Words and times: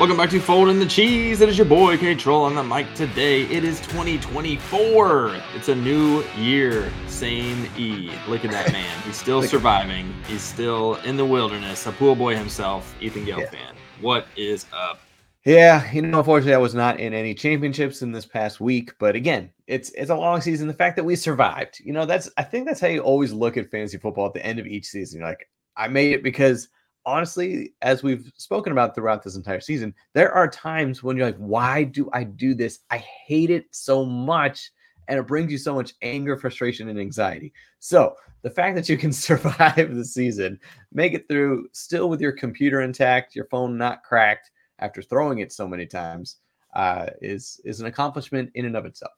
Welcome 0.00 0.16
back 0.16 0.30
to 0.30 0.40
Fold 0.40 0.70
in 0.70 0.78
the 0.78 0.86
Cheese. 0.86 1.42
It 1.42 1.50
is 1.50 1.58
your 1.58 1.66
boy 1.66 1.98
K 1.98 2.14
Troll 2.14 2.44
on 2.44 2.54
the 2.54 2.64
mic 2.64 2.92
today. 2.94 3.42
It 3.42 3.64
is 3.64 3.80
2024. 3.80 5.36
It's 5.54 5.68
a 5.68 5.74
new 5.74 6.24
year. 6.38 6.90
Same 7.06 7.68
E. 7.76 8.10
Look 8.26 8.46
at 8.46 8.50
that 8.50 8.72
man. 8.72 9.02
He's 9.02 9.18
still 9.18 9.42
surviving. 9.42 10.14
He's 10.26 10.40
still 10.40 10.94
in 11.04 11.18
the 11.18 11.24
wilderness. 11.26 11.86
A 11.86 11.92
pool 11.92 12.16
boy 12.16 12.34
himself, 12.34 12.94
Ethan 13.02 13.26
Gale 13.26 13.40
Yeah. 13.40 13.50
fan. 13.50 13.74
What 14.00 14.26
is 14.36 14.64
up? 14.72 15.00
Yeah, 15.44 15.92
you 15.92 16.00
know, 16.00 16.20
unfortunately, 16.20 16.54
I 16.54 16.58
was 16.58 16.74
not 16.74 16.98
in 16.98 17.12
any 17.12 17.34
championships 17.34 18.00
in 18.00 18.10
this 18.10 18.24
past 18.24 18.58
week. 18.58 18.94
But 18.98 19.14
again, 19.14 19.50
it's 19.66 19.90
it's 19.90 20.10
a 20.10 20.16
long 20.16 20.40
season. 20.40 20.66
The 20.66 20.72
fact 20.72 20.96
that 20.96 21.04
we 21.04 21.14
survived, 21.14 21.78
you 21.84 21.92
know, 21.92 22.06
that's 22.06 22.30
I 22.38 22.42
think 22.42 22.66
that's 22.66 22.80
how 22.80 22.88
you 22.88 23.00
always 23.00 23.34
look 23.34 23.58
at 23.58 23.70
fantasy 23.70 23.98
football 23.98 24.26
at 24.28 24.32
the 24.32 24.46
end 24.46 24.58
of 24.58 24.66
each 24.66 24.86
season. 24.86 25.20
You're 25.20 25.28
like, 25.28 25.46
I 25.76 25.88
made 25.88 26.12
it 26.14 26.22
because 26.22 26.70
honestly, 27.10 27.74
as 27.82 28.02
we've 28.02 28.32
spoken 28.36 28.72
about 28.72 28.94
throughout 28.94 29.22
this 29.22 29.36
entire 29.36 29.60
season, 29.60 29.94
there 30.12 30.32
are 30.32 30.48
times 30.48 31.02
when 31.02 31.16
you're 31.16 31.26
like, 31.26 31.36
why 31.36 31.84
do 31.84 32.08
I 32.12 32.24
do 32.24 32.54
this? 32.54 32.80
I 32.90 32.98
hate 32.98 33.50
it 33.50 33.66
so 33.70 34.04
much. 34.04 34.70
And 35.08 35.18
it 35.18 35.26
brings 35.26 35.50
you 35.50 35.58
so 35.58 35.74
much 35.74 35.94
anger, 36.02 36.36
frustration, 36.36 36.88
and 36.88 36.98
anxiety. 36.98 37.52
So 37.80 38.14
the 38.42 38.50
fact 38.50 38.76
that 38.76 38.88
you 38.88 38.96
can 38.96 39.12
survive 39.28 39.94
the 39.94 40.04
season, 40.04 40.58
make 40.92 41.14
it 41.14 41.26
through 41.28 41.68
still 41.72 42.08
with 42.08 42.20
your 42.20 42.32
computer 42.32 42.82
intact, 42.82 43.34
your 43.34 43.46
phone 43.46 43.76
not 43.76 44.04
cracked 44.04 44.50
after 44.78 45.02
throwing 45.02 45.40
it 45.40 45.52
so 45.52 45.66
many 45.66 45.86
times, 45.86 46.36
uh, 46.74 47.06
is 47.20 47.60
is 47.64 47.80
an 47.80 47.86
accomplishment 47.86 48.50
in 48.54 48.64
and 48.64 48.76
of 48.76 48.86
itself. 48.86 49.12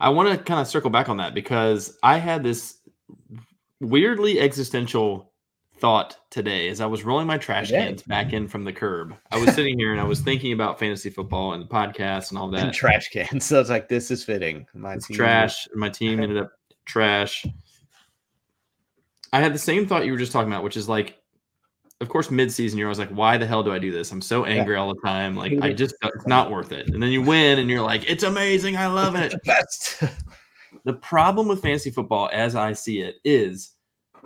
I 0.00 0.08
want 0.08 0.28
to 0.28 0.44
kind 0.44 0.60
of 0.60 0.66
circle 0.66 0.90
back 0.90 1.08
on 1.08 1.16
that 1.18 1.34
because 1.34 1.96
I 2.02 2.18
had 2.18 2.42
this 2.42 2.78
weirdly 3.80 4.40
existential 4.40 5.31
thought 5.82 6.16
today 6.30 6.68
as 6.68 6.80
I 6.80 6.86
was 6.86 7.02
rolling 7.02 7.26
my 7.26 7.36
trash 7.36 7.66
Today? 7.66 7.86
cans 7.88 8.02
back 8.04 8.32
in 8.32 8.46
from 8.46 8.62
the 8.64 8.72
curb. 8.72 9.16
I 9.32 9.38
was 9.38 9.52
sitting 9.52 9.76
here 9.76 9.90
and 9.90 10.00
I 10.00 10.04
was 10.04 10.20
thinking 10.20 10.52
about 10.52 10.78
fantasy 10.78 11.10
football 11.10 11.54
and 11.54 11.62
the 11.64 11.66
podcast 11.66 12.30
and 12.30 12.38
all 12.38 12.48
that. 12.52 12.62
And 12.66 12.72
trash 12.72 13.08
cans. 13.08 13.44
So 13.52 13.60
it's 13.60 13.68
like 13.68 13.88
this 13.88 14.12
is 14.12 14.22
fitting. 14.24 14.64
My 14.74 14.94
It's 14.94 15.08
team- 15.08 15.16
trash. 15.16 15.66
My 15.74 15.88
team 15.88 16.20
ended 16.22 16.38
up 16.38 16.52
trash. 16.86 17.44
I 19.32 19.40
had 19.40 19.52
the 19.52 19.58
same 19.58 19.84
thought 19.86 20.06
you 20.06 20.12
were 20.12 20.18
just 20.18 20.30
talking 20.30 20.52
about, 20.52 20.62
which 20.62 20.76
is 20.76 20.88
like, 20.88 21.18
of 22.00 22.08
course, 22.08 22.30
mid-season 22.30 22.78
you're 22.78 22.86
always 22.86 23.00
like, 23.00 23.10
why 23.10 23.36
the 23.36 23.46
hell 23.46 23.64
do 23.64 23.72
I 23.72 23.80
do 23.80 23.90
this? 23.90 24.12
I'm 24.12 24.22
so 24.22 24.44
angry 24.44 24.76
all 24.76 24.94
the 24.94 25.00
time. 25.04 25.34
Like, 25.36 25.52
I 25.62 25.72
just 25.82 25.96
it's 26.02 26.26
not 26.28 26.52
worth 26.52 26.70
it. 26.70 26.90
And 26.90 27.02
then 27.02 27.10
you 27.10 27.22
win, 27.22 27.58
and 27.58 27.68
you're 27.68 27.82
like, 27.82 28.08
it's 28.08 28.22
amazing. 28.22 28.76
I 28.76 28.86
love 28.86 29.16
it. 29.16 29.32
the 29.32 29.38
best. 29.44 30.02
The 30.84 30.92
problem 30.94 31.48
with 31.48 31.60
fantasy 31.60 31.90
football, 31.90 32.30
as 32.32 32.54
I 32.54 32.72
see 32.72 33.00
it, 33.00 33.16
is 33.24 33.72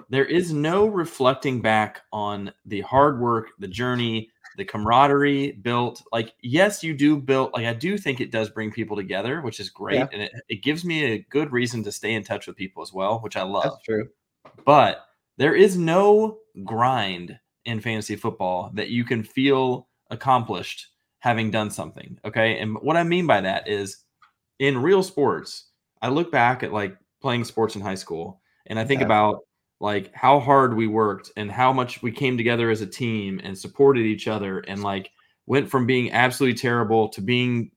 there 0.08 0.24
is 0.24 0.52
no 0.52 0.86
reflecting 0.86 1.60
back 1.60 2.02
on 2.12 2.52
the 2.64 2.80
hard 2.82 3.20
work, 3.20 3.48
the 3.58 3.68
journey, 3.68 4.30
the 4.56 4.64
camaraderie 4.64 5.52
built. 5.52 6.02
Like, 6.12 6.34
yes, 6.40 6.82
you 6.82 6.94
do 6.94 7.16
build, 7.18 7.52
like, 7.52 7.66
I 7.66 7.74
do 7.74 7.98
think 7.98 8.20
it 8.20 8.30
does 8.30 8.48
bring 8.50 8.70
people 8.70 8.96
together, 8.96 9.42
which 9.42 9.60
is 9.60 9.70
great. 9.70 9.96
Yeah. 9.96 10.08
And 10.12 10.22
it, 10.22 10.32
it 10.48 10.62
gives 10.62 10.84
me 10.84 11.04
a 11.04 11.18
good 11.30 11.52
reason 11.52 11.82
to 11.84 11.92
stay 11.92 12.14
in 12.14 12.24
touch 12.24 12.46
with 12.46 12.56
people 12.56 12.82
as 12.82 12.92
well, 12.92 13.20
which 13.20 13.36
I 13.36 13.42
love. 13.42 13.64
That's 13.64 13.82
true. 13.82 14.08
But 14.64 15.06
there 15.36 15.54
is 15.54 15.76
no 15.76 16.38
grind 16.64 17.38
in 17.64 17.80
fantasy 17.80 18.16
football 18.16 18.70
that 18.74 18.90
you 18.90 19.04
can 19.04 19.22
feel 19.22 19.88
accomplished 20.10 20.88
having 21.18 21.50
done 21.50 21.70
something. 21.70 22.18
Okay. 22.24 22.58
And 22.58 22.76
what 22.80 22.96
I 22.96 23.02
mean 23.02 23.26
by 23.26 23.40
that 23.40 23.68
is 23.68 24.04
in 24.58 24.80
real 24.80 25.02
sports, 25.02 25.64
I 26.00 26.08
look 26.08 26.30
back 26.30 26.62
at 26.62 26.72
like 26.72 26.96
playing 27.20 27.44
sports 27.44 27.74
in 27.74 27.82
high 27.82 27.96
school 27.96 28.40
and 28.66 28.78
I 28.78 28.84
think 28.84 29.00
Yeah. 29.00 29.06
about 29.06 29.45
like 29.80 30.14
how 30.14 30.40
hard 30.40 30.74
we 30.74 30.86
worked 30.86 31.30
and 31.36 31.50
how 31.50 31.72
much 31.72 32.02
we 32.02 32.10
came 32.10 32.36
together 32.36 32.70
as 32.70 32.80
a 32.80 32.86
team 32.86 33.40
and 33.44 33.56
supported 33.56 34.06
each 34.06 34.26
other 34.26 34.60
and 34.60 34.82
like 34.82 35.10
went 35.46 35.70
from 35.70 35.86
being 35.86 36.12
absolutely 36.12 36.58
terrible 36.58 37.08
to 37.08 37.20
being 37.20 37.70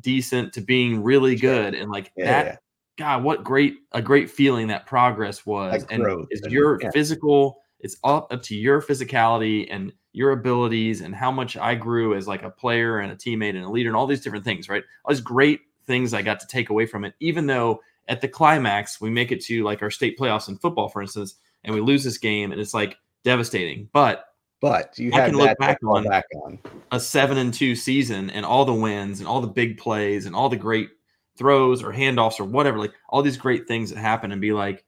decent 0.00 0.52
to 0.52 0.60
being 0.60 1.02
really 1.02 1.36
good 1.36 1.74
and 1.74 1.90
like 1.90 2.12
Yeah, 2.16 2.24
that 2.26 2.46
yeah. 2.46 2.56
God, 2.98 3.24
what 3.24 3.44
great 3.44 3.76
a 3.92 4.02
great 4.02 4.30
feeling 4.30 4.68
that 4.68 4.86
progress 4.86 5.46
was. 5.46 5.82
Like 5.82 5.92
and 5.92 6.26
it's 6.30 6.46
your 6.52 6.78
yeah. 6.82 6.90
physical, 6.90 7.62
it's 7.80 7.96
up, 8.04 8.32
up 8.32 8.42
to 8.42 8.54
your 8.54 8.82
physicality 8.82 9.68
and 9.70 9.92
your 10.12 10.32
abilities 10.32 11.00
and 11.00 11.14
how 11.14 11.30
much 11.30 11.56
I 11.56 11.74
grew 11.76 12.14
as 12.14 12.26
like 12.26 12.42
a 12.42 12.50
player 12.50 12.98
and 12.98 13.12
a 13.12 13.16
teammate 13.16 13.56
and 13.56 13.64
a 13.64 13.70
leader 13.70 13.88
and 13.88 13.96
all 13.96 14.06
these 14.06 14.20
different 14.20 14.44
things, 14.44 14.68
right? 14.68 14.82
All 15.04 15.14
these 15.14 15.22
great 15.22 15.60
things 15.86 16.12
I 16.12 16.22
got 16.22 16.40
to 16.40 16.46
take 16.46 16.70
away 16.70 16.86
from 16.86 17.04
it, 17.04 17.14
even 17.20 17.46
though 17.46 17.80
at 18.10 18.20
the 18.20 18.28
climax 18.28 19.00
we 19.00 19.08
make 19.08 19.32
it 19.32 19.40
to 19.46 19.64
like 19.64 19.80
our 19.80 19.90
state 19.90 20.18
playoffs 20.18 20.48
in 20.48 20.58
football, 20.58 20.88
for 20.88 21.00
instance, 21.00 21.36
and 21.64 21.74
we 21.74 21.80
lose 21.80 22.04
this 22.04 22.18
game 22.18 22.52
and 22.52 22.60
it's 22.60 22.74
like 22.74 22.96
devastating. 23.24 23.88
But 23.92 24.26
But 24.60 24.98
you 24.98 25.10
I 25.14 25.26
can 25.28 25.36
look 25.38 25.56
back 25.58 25.78
on- 25.86 26.04
back 26.04 26.24
on. 26.44 26.58
a 26.92 27.00
seven 27.00 27.38
and 27.38 27.54
two 27.54 27.74
season 27.74 28.28
and 28.30 28.44
all 28.44 28.64
the 28.66 28.74
wins 28.74 29.20
and 29.20 29.28
all 29.28 29.40
the 29.40 29.46
big 29.46 29.78
plays 29.78 30.26
and 30.26 30.34
all 30.34 30.48
the 30.50 30.56
great 30.56 30.90
throws 31.38 31.82
or 31.82 31.92
handoffs 31.92 32.38
or 32.40 32.44
whatever, 32.44 32.78
like 32.78 32.92
all 33.08 33.22
these 33.22 33.38
great 33.38 33.66
things 33.66 33.90
that 33.90 33.98
happen 33.98 34.32
and 34.32 34.40
be 34.40 34.52
like, 34.52 34.84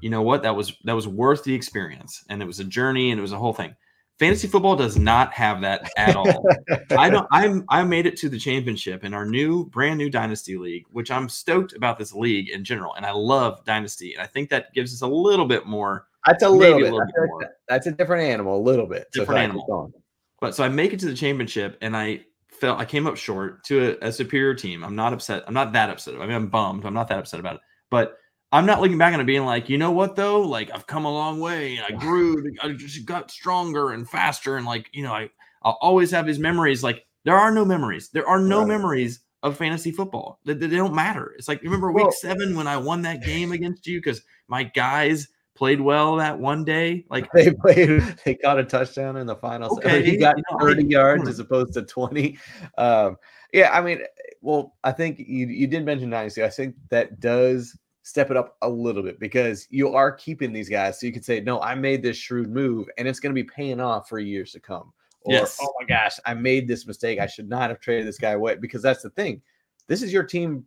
you 0.00 0.10
know 0.10 0.22
what, 0.22 0.42
that 0.42 0.54
was 0.54 0.72
that 0.84 0.92
was 0.94 1.08
worth 1.08 1.44
the 1.44 1.54
experience 1.54 2.24
and 2.28 2.42
it 2.42 2.44
was 2.46 2.60
a 2.60 2.64
journey 2.64 3.10
and 3.10 3.18
it 3.18 3.22
was 3.22 3.32
a 3.32 3.38
whole 3.38 3.54
thing. 3.54 3.74
Fantasy 4.18 4.48
football 4.48 4.74
does 4.74 4.98
not 4.98 5.32
have 5.32 5.60
that 5.60 5.88
at 5.96 6.16
all. 6.16 6.44
I 6.90 7.08
don't 7.08 7.26
I'm 7.30 7.64
I 7.68 7.84
made 7.84 8.04
it 8.06 8.16
to 8.18 8.28
the 8.28 8.38
championship 8.38 9.04
in 9.04 9.14
our 9.14 9.24
new 9.24 9.66
brand 9.66 9.98
new 9.98 10.10
dynasty 10.10 10.56
league, 10.58 10.84
which 10.90 11.10
I'm 11.10 11.28
stoked 11.28 11.74
about 11.74 11.98
this 11.98 12.12
league 12.12 12.50
in 12.50 12.64
general. 12.64 12.94
And 12.96 13.06
I 13.06 13.12
love 13.12 13.64
dynasty. 13.64 14.14
And 14.14 14.22
I 14.22 14.26
think 14.26 14.50
that 14.50 14.72
gives 14.74 14.92
us 14.92 15.02
a 15.02 15.06
little 15.06 15.46
bit 15.46 15.66
more 15.66 16.06
That's 16.26 16.42
a 16.42 16.48
little 16.48 16.78
a 16.78 16.82
bit. 16.82 16.84
little 16.92 17.00
I 17.02 17.04
bit 17.06 17.28
more. 17.28 17.54
that's 17.68 17.86
a 17.86 17.92
different 17.92 18.24
animal, 18.24 18.58
a 18.58 18.62
little 18.62 18.86
bit. 18.86 19.06
So 19.14 19.20
Different 19.20 19.38
keep 19.38 19.44
animal. 19.50 19.92
But 20.40 20.54
so 20.54 20.64
I 20.64 20.68
make 20.68 20.92
it 20.92 21.00
to 21.00 21.06
the 21.06 21.14
championship 21.14 21.78
and 21.80 21.96
I 21.96 22.24
felt 22.50 22.80
I 22.80 22.84
came 22.84 23.06
up 23.06 23.16
short 23.16 23.62
to 23.64 23.96
a, 24.02 24.08
a 24.08 24.12
superior 24.12 24.54
team. 24.54 24.82
I'm 24.84 24.96
not 24.96 25.12
upset. 25.12 25.44
I'm 25.46 25.54
not 25.54 25.72
that 25.74 25.90
upset. 25.90 26.14
I 26.16 26.26
mean, 26.26 26.32
I'm 26.32 26.48
bummed. 26.48 26.84
I'm 26.84 26.94
not 26.94 27.08
that 27.08 27.18
upset 27.18 27.38
about 27.40 27.54
it. 27.56 27.60
But 27.90 28.17
I'm 28.50 28.66
not 28.66 28.80
looking 28.80 28.98
back 28.98 29.12
on 29.12 29.20
it 29.20 29.24
being 29.24 29.44
like, 29.44 29.68
you 29.68 29.76
know 29.76 29.90
what 29.90 30.16
though? 30.16 30.40
Like 30.40 30.70
I've 30.74 30.86
come 30.86 31.04
a 31.04 31.12
long 31.12 31.40
way 31.40 31.76
and 31.76 31.84
I 31.94 31.98
grew. 31.98 32.50
I 32.62 32.72
just 32.72 33.04
got 33.04 33.30
stronger 33.30 33.90
and 33.92 34.08
faster. 34.08 34.56
And 34.56 34.64
like, 34.64 34.88
you 34.92 35.02
know, 35.02 35.12
I 35.12 35.30
I'll 35.62 35.78
always 35.80 36.10
have 36.12 36.26
these 36.26 36.38
memories. 36.38 36.82
Like 36.82 37.04
there 37.24 37.36
are 37.36 37.50
no 37.50 37.64
memories. 37.64 38.08
There 38.08 38.26
are 38.26 38.40
no 38.40 38.60
Right. 38.60 38.68
memories 38.68 39.20
of 39.42 39.56
fantasy 39.56 39.92
football. 39.92 40.40
They, 40.44 40.54
they 40.54 40.68
don't 40.68 40.94
matter. 40.94 41.34
It's 41.38 41.48
like 41.48 41.62
remember 41.62 41.92
week 41.92 42.04
Well- 42.04 42.12
seven 42.12 42.56
when 42.56 42.66
I 42.66 42.76
won 42.78 43.02
that 43.02 43.22
game 43.22 43.52
against 43.52 43.86
you 43.86 43.98
because 43.98 44.22
my 44.48 44.64
guys 44.64 45.28
played 45.54 45.80
well 45.80 46.16
that 46.16 46.38
one 46.38 46.64
day. 46.64 47.04
Like 47.10 47.30
They 47.32 47.52
played. 47.52 48.00
They 48.24 48.36
caught 48.36 48.58
a 48.58 48.64
touchdown 48.64 49.16
in 49.18 49.26
the 49.26 49.36
final. 49.36 49.76
Okay, 49.76 50.02
he 50.02 50.16
got 50.16 50.38
you 50.38 50.44
know, 50.50 50.58
I- 50.58 50.70
30 50.70 50.84
yards 50.86 51.22
hmm. 51.24 51.28
as 51.28 51.38
opposed 51.38 51.74
to 51.74 51.82
20. 51.82 52.38
Um, 52.78 53.16
yeah, 53.52 53.70
I 53.72 53.82
mean, 53.82 54.00
well, 54.40 54.76
I 54.84 54.92
think 54.92 55.18
you 55.18 55.46
you 55.48 55.66
did 55.66 55.84
mention 55.84 56.10
dynasty. 56.10 56.44
I 56.44 56.50
think 56.50 56.76
that 56.90 57.20
does 57.20 57.76
step 58.08 58.30
it 58.30 58.36
up 58.38 58.56
a 58.62 58.68
little 58.68 59.02
bit 59.02 59.20
because 59.20 59.66
you 59.68 59.94
are 59.94 60.10
keeping 60.10 60.50
these 60.50 60.68
guys, 60.70 60.98
so 60.98 61.06
you 61.06 61.12
can 61.12 61.22
say, 61.22 61.40
"No, 61.40 61.60
I 61.60 61.74
made 61.74 62.02
this 62.02 62.16
shrewd 62.16 62.50
move, 62.50 62.88
and 62.96 63.06
it's 63.06 63.20
going 63.20 63.34
to 63.34 63.40
be 63.40 63.46
paying 63.48 63.80
off 63.80 64.08
for 64.08 64.18
years 64.18 64.52
to 64.52 64.60
come." 64.60 64.92
Or, 65.22 65.34
Yes. 65.34 65.58
"Oh 65.60 65.74
my 65.78 65.86
gosh, 65.86 66.18
I 66.24 66.32
made 66.32 66.66
this 66.66 66.86
mistake. 66.86 67.18
I 67.18 67.26
should 67.26 67.50
not 67.50 67.68
have 67.68 67.80
traded 67.80 68.06
this 68.06 68.18
guy 68.18 68.30
away." 68.30 68.56
Because 68.56 68.80
that's 68.80 69.02
the 69.02 69.10
thing. 69.10 69.42
This 69.88 70.02
is 70.02 70.10
your 70.10 70.22
team 70.22 70.64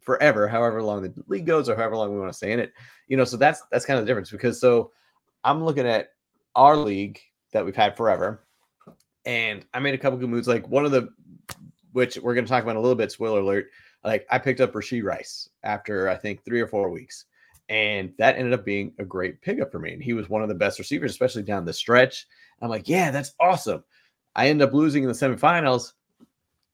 forever, 0.00 0.46
however 0.46 0.82
long 0.82 1.02
the 1.02 1.12
league 1.26 1.46
goes, 1.46 1.68
or 1.68 1.74
however 1.74 1.96
long 1.96 2.12
we 2.12 2.20
want 2.20 2.30
to 2.30 2.36
stay 2.36 2.52
in 2.52 2.60
it. 2.60 2.72
You 3.08 3.16
know, 3.16 3.24
so 3.24 3.36
that's 3.36 3.62
that's 3.72 3.84
kind 3.84 3.98
of 3.98 4.06
the 4.06 4.08
difference. 4.08 4.30
Because 4.30 4.60
so 4.60 4.92
I'm 5.42 5.64
looking 5.64 5.88
at 5.88 6.10
our 6.54 6.76
league 6.76 7.18
that 7.52 7.64
we've 7.64 7.74
had 7.74 7.96
forever, 7.96 8.44
and 9.26 9.66
I 9.74 9.80
made 9.80 9.94
a 9.94 9.98
couple 9.98 10.18
good 10.20 10.28
moves. 10.28 10.46
Like 10.46 10.68
one 10.68 10.84
of 10.84 10.92
the, 10.92 11.08
which 11.90 12.18
we're 12.18 12.34
going 12.34 12.44
to 12.44 12.48
talk 12.48 12.62
about 12.62 12.72
in 12.72 12.76
a 12.76 12.80
little 12.80 12.94
bit. 12.94 13.10
Spoiler 13.10 13.40
alert! 13.40 13.66
Like 14.04 14.26
I 14.30 14.38
picked 14.38 14.60
up 14.60 14.72
Rasheed 14.72 15.02
Rice 15.04 15.48
after 15.62 16.08
I 16.08 16.16
think 16.16 16.44
three 16.44 16.60
or 16.60 16.66
four 16.66 16.90
weeks, 16.90 17.24
and 17.68 18.12
that 18.18 18.36
ended 18.36 18.52
up 18.52 18.64
being 18.64 18.92
a 18.98 19.04
great 19.04 19.40
pickup 19.40 19.72
for 19.72 19.78
me. 19.78 19.92
And 19.94 20.02
he 20.02 20.12
was 20.12 20.28
one 20.28 20.42
of 20.42 20.48
the 20.48 20.54
best 20.54 20.78
receivers, 20.78 21.10
especially 21.10 21.42
down 21.42 21.64
the 21.64 21.72
stretch. 21.72 22.26
I'm 22.60 22.68
like, 22.68 22.88
yeah, 22.88 23.10
that's 23.10 23.34
awesome. 23.40 23.82
I 24.36 24.48
end 24.48 24.62
up 24.62 24.72
losing 24.72 25.02
in 25.04 25.08
the 25.08 25.14
semifinals. 25.14 25.92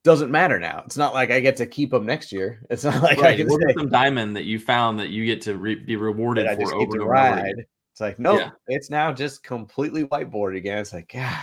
Doesn't 0.03 0.31
matter 0.31 0.59
now. 0.59 0.81
It's 0.85 0.97
not 0.97 1.13
like 1.13 1.29
I 1.29 1.39
get 1.39 1.55
to 1.57 1.67
keep 1.67 1.93
him 1.93 2.05
next 2.05 2.31
year. 2.31 2.61
It's 2.71 2.83
not 2.83 3.03
like 3.03 3.19
I 3.19 3.21
right, 3.21 3.39
it 3.39 3.47
can 3.47 3.59
say 3.61 3.73
some 3.77 3.89
diamond 3.89 4.35
that 4.35 4.45
you 4.45 4.57
found 4.59 4.99
that 4.99 5.09
you 5.09 5.25
get 5.25 5.41
to 5.43 5.55
re- 5.57 5.75
be 5.75 5.95
rewarded 5.95 6.45
for 6.47 6.51
over 6.51 6.57
get 6.59 6.73
and 6.73 6.81
over. 6.91 7.01
over 7.01 7.09
ride. 7.11 7.39
again. 7.51 7.65
It's 7.91 8.01
like, 8.01 8.17
no, 8.19 8.37
Yeah. 8.39 8.49
it's 8.67 8.89
now 8.89 9.13
just 9.13 9.43
completely 9.43 10.05
whiteboard 10.05 10.57
again. 10.57 10.79
It's 10.79 10.91
like, 10.93 11.11
God. 11.13 11.37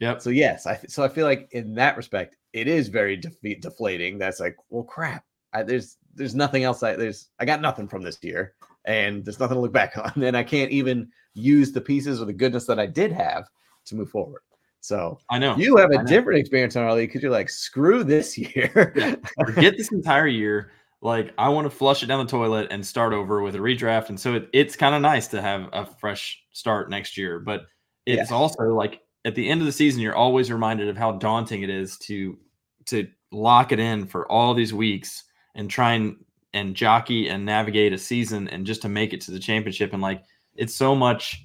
Yep. 0.00 0.22
So 0.22 0.30
yes, 0.30 0.66
I 0.66 0.78
so 0.88 1.02
I 1.04 1.08
feel 1.08 1.26
like 1.26 1.48
in 1.52 1.74
that 1.74 1.96
respect, 1.96 2.36
it 2.52 2.66
is 2.68 2.88
very 2.88 3.16
defeat 3.16 3.60
deflating. 3.62 4.16
That's 4.16 4.40
like, 4.40 4.56
well, 4.70 4.84
crap. 4.84 5.24
I, 5.52 5.62
there's 5.62 5.96
there's 6.14 6.34
nothing 6.34 6.64
else. 6.64 6.82
I 6.82 6.96
there's 6.96 7.28
I 7.38 7.44
got 7.44 7.60
nothing 7.60 7.88
from 7.88 8.02
this 8.02 8.18
year, 8.22 8.54
and 8.84 9.24
there's 9.24 9.40
nothing 9.40 9.56
to 9.56 9.60
look 9.60 9.72
back 9.72 9.96
on. 10.16 10.22
And 10.22 10.36
I 10.36 10.42
can't 10.42 10.70
even 10.70 11.08
use 11.34 11.72
the 11.72 11.80
pieces 11.80 12.20
or 12.20 12.24
the 12.24 12.32
goodness 12.32 12.66
that 12.66 12.78
I 12.78 12.86
did 12.86 13.12
have 13.12 13.48
to 13.86 13.94
move 13.94 14.10
forward. 14.10 14.42
So 14.80 15.18
I 15.30 15.38
know. 15.38 15.56
you 15.56 15.76
have 15.76 15.90
a 15.90 16.04
different 16.04 16.38
experience 16.38 16.76
on 16.76 16.84
our 16.84 16.94
league 16.94 17.08
because 17.08 17.22
you're 17.22 17.32
like, 17.32 17.50
screw 17.50 18.04
this 18.04 18.38
year. 18.38 18.92
Yeah. 18.96 19.16
Forget 19.44 19.76
this 19.76 19.92
entire 19.92 20.26
year. 20.26 20.70
Like 21.00 21.32
I 21.38 21.48
want 21.48 21.66
to 21.66 21.70
flush 21.70 22.02
it 22.02 22.06
down 22.06 22.24
the 22.24 22.30
toilet 22.30 22.68
and 22.70 22.84
start 22.84 23.12
over 23.12 23.42
with 23.42 23.54
a 23.54 23.58
redraft. 23.58 24.08
And 24.08 24.18
so 24.18 24.34
it, 24.34 24.48
it's 24.52 24.76
kind 24.76 24.94
of 24.94 25.02
nice 25.02 25.28
to 25.28 25.42
have 25.42 25.68
a 25.72 25.84
fresh 25.84 26.40
start 26.52 26.90
next 26.90 27.16
year. 27.16 27.38
But 27.38 27.66
it's 28.06 28.32
also 28.32 28.62
like 28.74 29.00
at 29.24 29.34
the 29.34 29.48
end 29.48 29.60
of 29.60 29.66
the 29.66 29.72
season, 29.72 30.00
you're 30.00 30.16
always 30.16 30.50
reminded 30.50 30.88
of 30.88 30.96
how 30.96 31.12
daunting 31.12 31.62
it 31.62 31.70
is 31.70 31.98
to 31.98 32.38
to 32.86 33.06
lock 33.30 33.72
it 33.72 33.78
in 33.78 34.06
for 34.06 34.30
all 34.30 34.54
these 34.54 34.72
weeks 34.72 35.24
and 35.54 35.70
try 35.70 35.94
and 35.94 36.16
and 36.54 36.74
jockey 36.74 37.28
and 37.28 37.44
navigate 37.44 37.92
a 37.92 37.98
season 37.98 38.48
and 38.48 38.66
just 38.66 38.82
to 38.82 38.88
make 38.88 39.12
it 39.12 39.20
to 39.20 39.30
the 39.30 39.38
championship 39.38 39.92
and 39.92 40.00
like 40.02 40.22
it's 40.56 40.74
so 40.74 40.94
much 40.94 41.44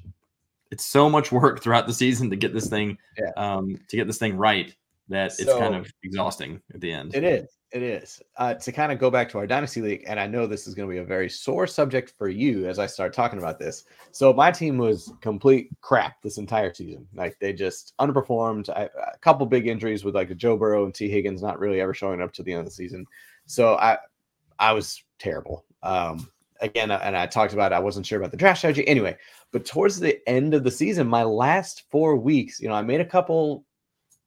it's 0.71 0.85
so 0.85 1.09
much 1.09 1.31
work 1.31 1.61
throughout 1.61 1.87
the 1.87 1.93
season 1.93 2.29
to 2.29 2.35
get 2.35 2.53
this 2.53 2.67
thing 2.67 2.97
Yeah. 3.17 3.31
um 3.35 3.77
to 3.89 3.97
get 3.97 4.07
this 4.07 4.17
thing 4.17 4.37
right 4.37 4.73
that 5.09 5.33
it's 5.37 5.45
kind 5.45 5.75
of 5.75 5.91
exhausting 6.03 6.61
at 6.73 6.81
the 6.81 6.91
end. 6.91 7.15
It 7.15 7.23
is. 7.23 7.47
It 7.71 7.81
is. 7.81 8.21
Uh, 8.37 8.53
to 8.53 8.71
kind 8.71 8.91
of 8.91 8.99
go 8.99 9.09
back 9.09 9.29
to 9.29 9.39
our 9.39 9.47
dynasty 9.47 9.81
league, 9.81 10.03
and 10.07 10.19
I 10.19 10.27
know 10.27 10.45
this 10.45 10.67
is 10.67 10.75
going 10.75 10.87
to 10.87 10.93
be 10.93 10.99
a 10.99 11.03
very 11.03 11.27
sore 11.29 11.65
subject 11.65 12.13
for 12.17 12.29
you 12.29 12.67
as 12.67 12.77
I 12.77 12.85
start 12.85 13.13
talking 13.13 13.39
about 13.39 13.57
this. 13.57 13.85
So 14.11 14.31
my 14.31 14.51
team 14.51 14.77
was 14.77 15.11
complete 15.21 15.69
crap 15.81 16.21
this 16.21 16.37
entire 16.37 16.73
season. 16.73 17.07
Like 17.15 17.37
they 17.39 17.51
just 17.51 17.93
underperformed. 17.99 18.69
I, 18.69 18.89
a 19.13 19.17
couple 19.21 19.45
big 19.47 19.67
injuries 19.67 20.03
with 20.05 20.13
like 20.15 20.35
Joe 20.37 20.55
Burrow 20.55 20.85
and 20.85 20.93
Tee 20.93 21.09
Higgins 21.09 21.41
not 21.41 21.59
really 21.59 21.81
ever 21.81 21.93
showing 21.93 22.21
up 22.21 22.31
to 22.33 22.43
the 22.43 22.51
end 22.51 22.59
of 22.59 22.65
the 22.65 22.71
season. 22.71 23.05
So 23.45 23.75
I, 23.75 23.97
I 24.59 24.73
was 24.73 25.03
terrible. 25.19 25.65
Um, 25.81 26.29
again, 26.61 26.91
and 26.91 27.15
I 27.15 27.27
talked 27.27 27.53
about 27.53 27.73
I 27.73 27.79
wasn't 27.79 28.05
sure 28.05 28.17
about 28.17 28.31
the 28.31 28.37
draft 28.37 28.59
strategy 28.59 28.87
anyway. 28.87 29.17
But 29.51 29.65
towards 29.65 29.99
the 29.99 30.17
end 30.27 30.53
of 30.53 30.63
the 30.63 30.71
season, 30.71 31.07
my 31.07 31.23
last 31.23 31.83
four 31.91 32.15
weeks, 32.15 32.59
you 32.59 32.67
know, 32.67 32.73
I 32.73 32.81
made 32.81 33.01
a 33.01 33.05
couple 33.05 33.65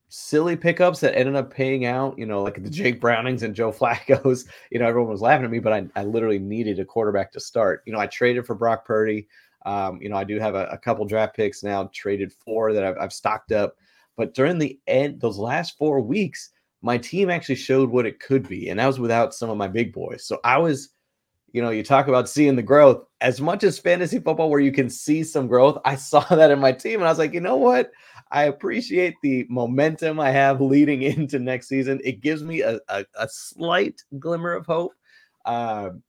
silly 0.08 0.54
pickups 0.54 1.00
that 1.00 1.16
ended 1.16 1.34
up 1.34 1.52
paying 1.52 1.84
out, 1.84 2.16
you 2.16 2.26
know, 2.26 2.42
like 2.42 2.62
the 2.62 2.70
Jake 2.70 3.00
Brownings 3.00 3.42
and 3.42 3.54
Joe 3.54 3.72
Flacco's. 3.72 4.46
You 4.70 4.78
know, 4.78 4.86
everyone 4.86 5.10
was 5.10 5.20
laughing 5.20 5.44
at 5.44 5.50
me, 5.50 5.58
but 5.58 5.72
I, 5.72 5.86
I 5.96 6.04
literally 6.04 6.38
needed 6.38 6.78
a 6.78 6.84
quarterback 6.84 7.32
to 7.32 7.40
start. 7.40 7.82
You 7.86 7.92
know, 7.92 7.98
I 7.98 8.06
traded 8.06 8.46
for 8.46 8.54
Brock 8.54 8.84
Purdy. 8.84 9.26
Um, 9.64 10.00
you 10.00 10.08
know, 10.08 10.16
I 10.16 10.24
do 10.24 10.38
have 10.38 10.54
a, 10.54 10.66
a 10.66 10.78
couple 10.78 11.04
draft 11.06 11.34
picks 11.34 11.64
now, 11.64 11.90
traded 11.92 12.32
for 12.32 12.72
that 12.72 12.84
I've, 12.84 12.96
I've 12.98 13.12
stocked 13.12 13.50
up. 13.50 13.76
But 14.16 14.32
during 14.32 14.58
the 14.58 14.78
end, 14.86 15.20
those 15.20 15.38
last 15.38 15.76
four 15.76 16.00
weeks, 16.00 16.50
my 16.82 16.99
team 16.99 17.31
actually 17.31 17.56
showed 17.56 17.90
what 17.90 18.06
it 18.06 18.20
could 18.20 18.49
be. 18.49 18.69
And 18.69 18.78
that 18.78 18.87
was 18.87 19.00
without 19.00 19.34
some 19.34 19.50
of 19.50 19.56
my 19.56 19.69
big 19.69 19.93
boys. 19.93 20.25
So 20.26 20.38
I 20.44 20.58
was, 20.58 20.90
you 21.52 21.62
know, 21.62 21.70
you 21.70 21.82
talk 21.82 22.08
about 22.08 22.28
seeing 22.28 22.56
the 22.56 22.62
growth 22.62 23.05
as 23.20 23.40
much 23.40 23.64
as 23.64 23.78
fantasy 23.78 24.19
football, 24.19 24.50
where 24.50 24.61
you 24.61 24.73
can 24.73 24.90
see 24.90 25.25
some 25.25 25.46
growth. 25.46 25.78
I 25.84 25.96
saw 25.96 26.20
that 26.20 26.50
in 26.50 26.58
my 26.58 26.73
team, 26.73 27.00
and 27.00 27.08
I 27.08 27.11
was 27.11 27.19
like, 27.19 27.32
you 27.32 27.40
know 27.40 27.56
what? 27.56 27.90
I 28.31 28.44
appreciate 28.44 29.14
the 29.23 29.46
momentum 29.49 30.20
I 30.20 30.31
have 30.31 30.61
leading 30.61 31.02
into 31.02 31.38
next 31.38 31.69
season. 31.69 32.00
It 32.05 32.20
gives 32.20 32.43
me 32.43 32.61
a, 32.61 32.81
a, 32.88 33.05
a 33.19 33.28
slight 33.28 34.02
glimmer 34.19 34.52
of 34.52 34.67
hope. 34.67 34.93
Um, 35.44 36.02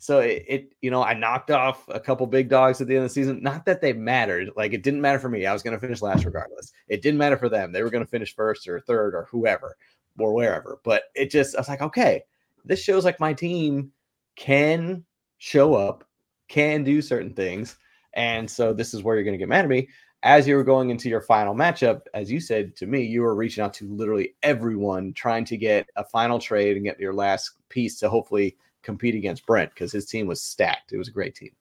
so 0.00 0.20
it, 0.20 0.44
it, 0.46 0.72
you 0.80 0.90
know, 0.90 1.02
I 1.02 1.14
knocked 1.14 1.50
off 1.50 1.84
a 1.88 1.98
couple 1.98 2.26
big 2.26 2.48
dogs 2.48 2.80
at 2.80 2.86
the 2.86 2.94
end 2.94 3.04
of 3.04 3.10
the 3.10 3.14
season. 3.14 3.42
Not 3.42 3.64
that 3.66 3.80
they 3.80 3.92
mattered. 3.92 4.50
Like 4.56 4.72
it 4.72 4.82
didn't 4.82 5.00
matter 5.00 5.18
for 5.18 5.28
me. 5.28 5.44
I 5.44 5.52
was 5.52 5.62
going 5.62 5.74
to 5.74 5.80
finish 5.80 6.02
last 6.02 6.24
regardless. 6.24 6.72
It 6.86 7.02
didn't 7.02 7.18
matter 7.18 7.36
for 7.36 7.48
them. 7.48 7.72
They 7.72 7.82
were 7.82 7.90
going 7.90 8.04
to 8.04 8.10
finish 8.10 8.34
first 8.34 8.68
or 8.68 8.80
third 8.80 9.14
or 9.14 9.26
whoever 9.30 9.76
or 10.18 10.34
wherever. 10.34 10.80
But 10.84 11.04
it 11.14 11.30
just, 11.30 11.56
I 11.56 11.60
was 11.60 11.68
like, 11.68 11.82
okay, 11.82 12.22
this 12.64 12.82
shows 12.82 13.04
like 13.04 13.20
my 13.20 13.32
team 13.32 13.92
can 14.36 15.04
show 15.38 15.74
up, 15.74 16.04
can 16.48 16.84
do 16.84 17.00
certain 17.02 17.34
things. 17.34 17.76
And 18.14 18.50
so 18.50 18.72
this 18.72 18.94
is 18.94 19.02
where 19.02 19.16
you're 19.16 19.24
going 19.24 19.34
to 19.34 19.38
get 19.38 19.48
mad 19.48 19.64
at 19.64 19.70
me. 19.70 19.88
As 20.24 20.48
you 20.48 20.56
were 20.56 20.64
going 20.64 20.90
into 20.90 21.08
your 21.08 21.20
final 21.20 21.54
matchup, 21.54 22.00
as 22.12 22.30
you 22.30 22.40
said 22.40 22.74
to 22.76 22.86
me, 22.86 23.04
you 23.04 23.22
were 23.22 23.36
reaching 23.36 23.62
out 23.62 23.72
to 23.74 23.88
literally 23.88 24.34
everyone 24.42 25.12
trying 25.12 25.44
to 25.44 25.56
get 25.56 25.88
a 25.94 26.02
final 26.02 26.40
trade 26.40 26.76
and 26.76 26.84
get 26.84 26.98
your 26.98 27.14
last 27.14 27.52
piece 27.68 28.00
to 28.00 28.10
hopefully 28.10 28.56
compete 28.82 29.14
against 29.14 29.46
Brent 29.46 29.70
because 29.70 29.92
his 29.92 30.06
team 30.06 30.26
was 30.26 30.42
stacked. 30.42 30.92
It 30.92 30.98
was 30.98 31.08
a 31.08 31.12
great 31.12 31.36
team. 31.36 31.52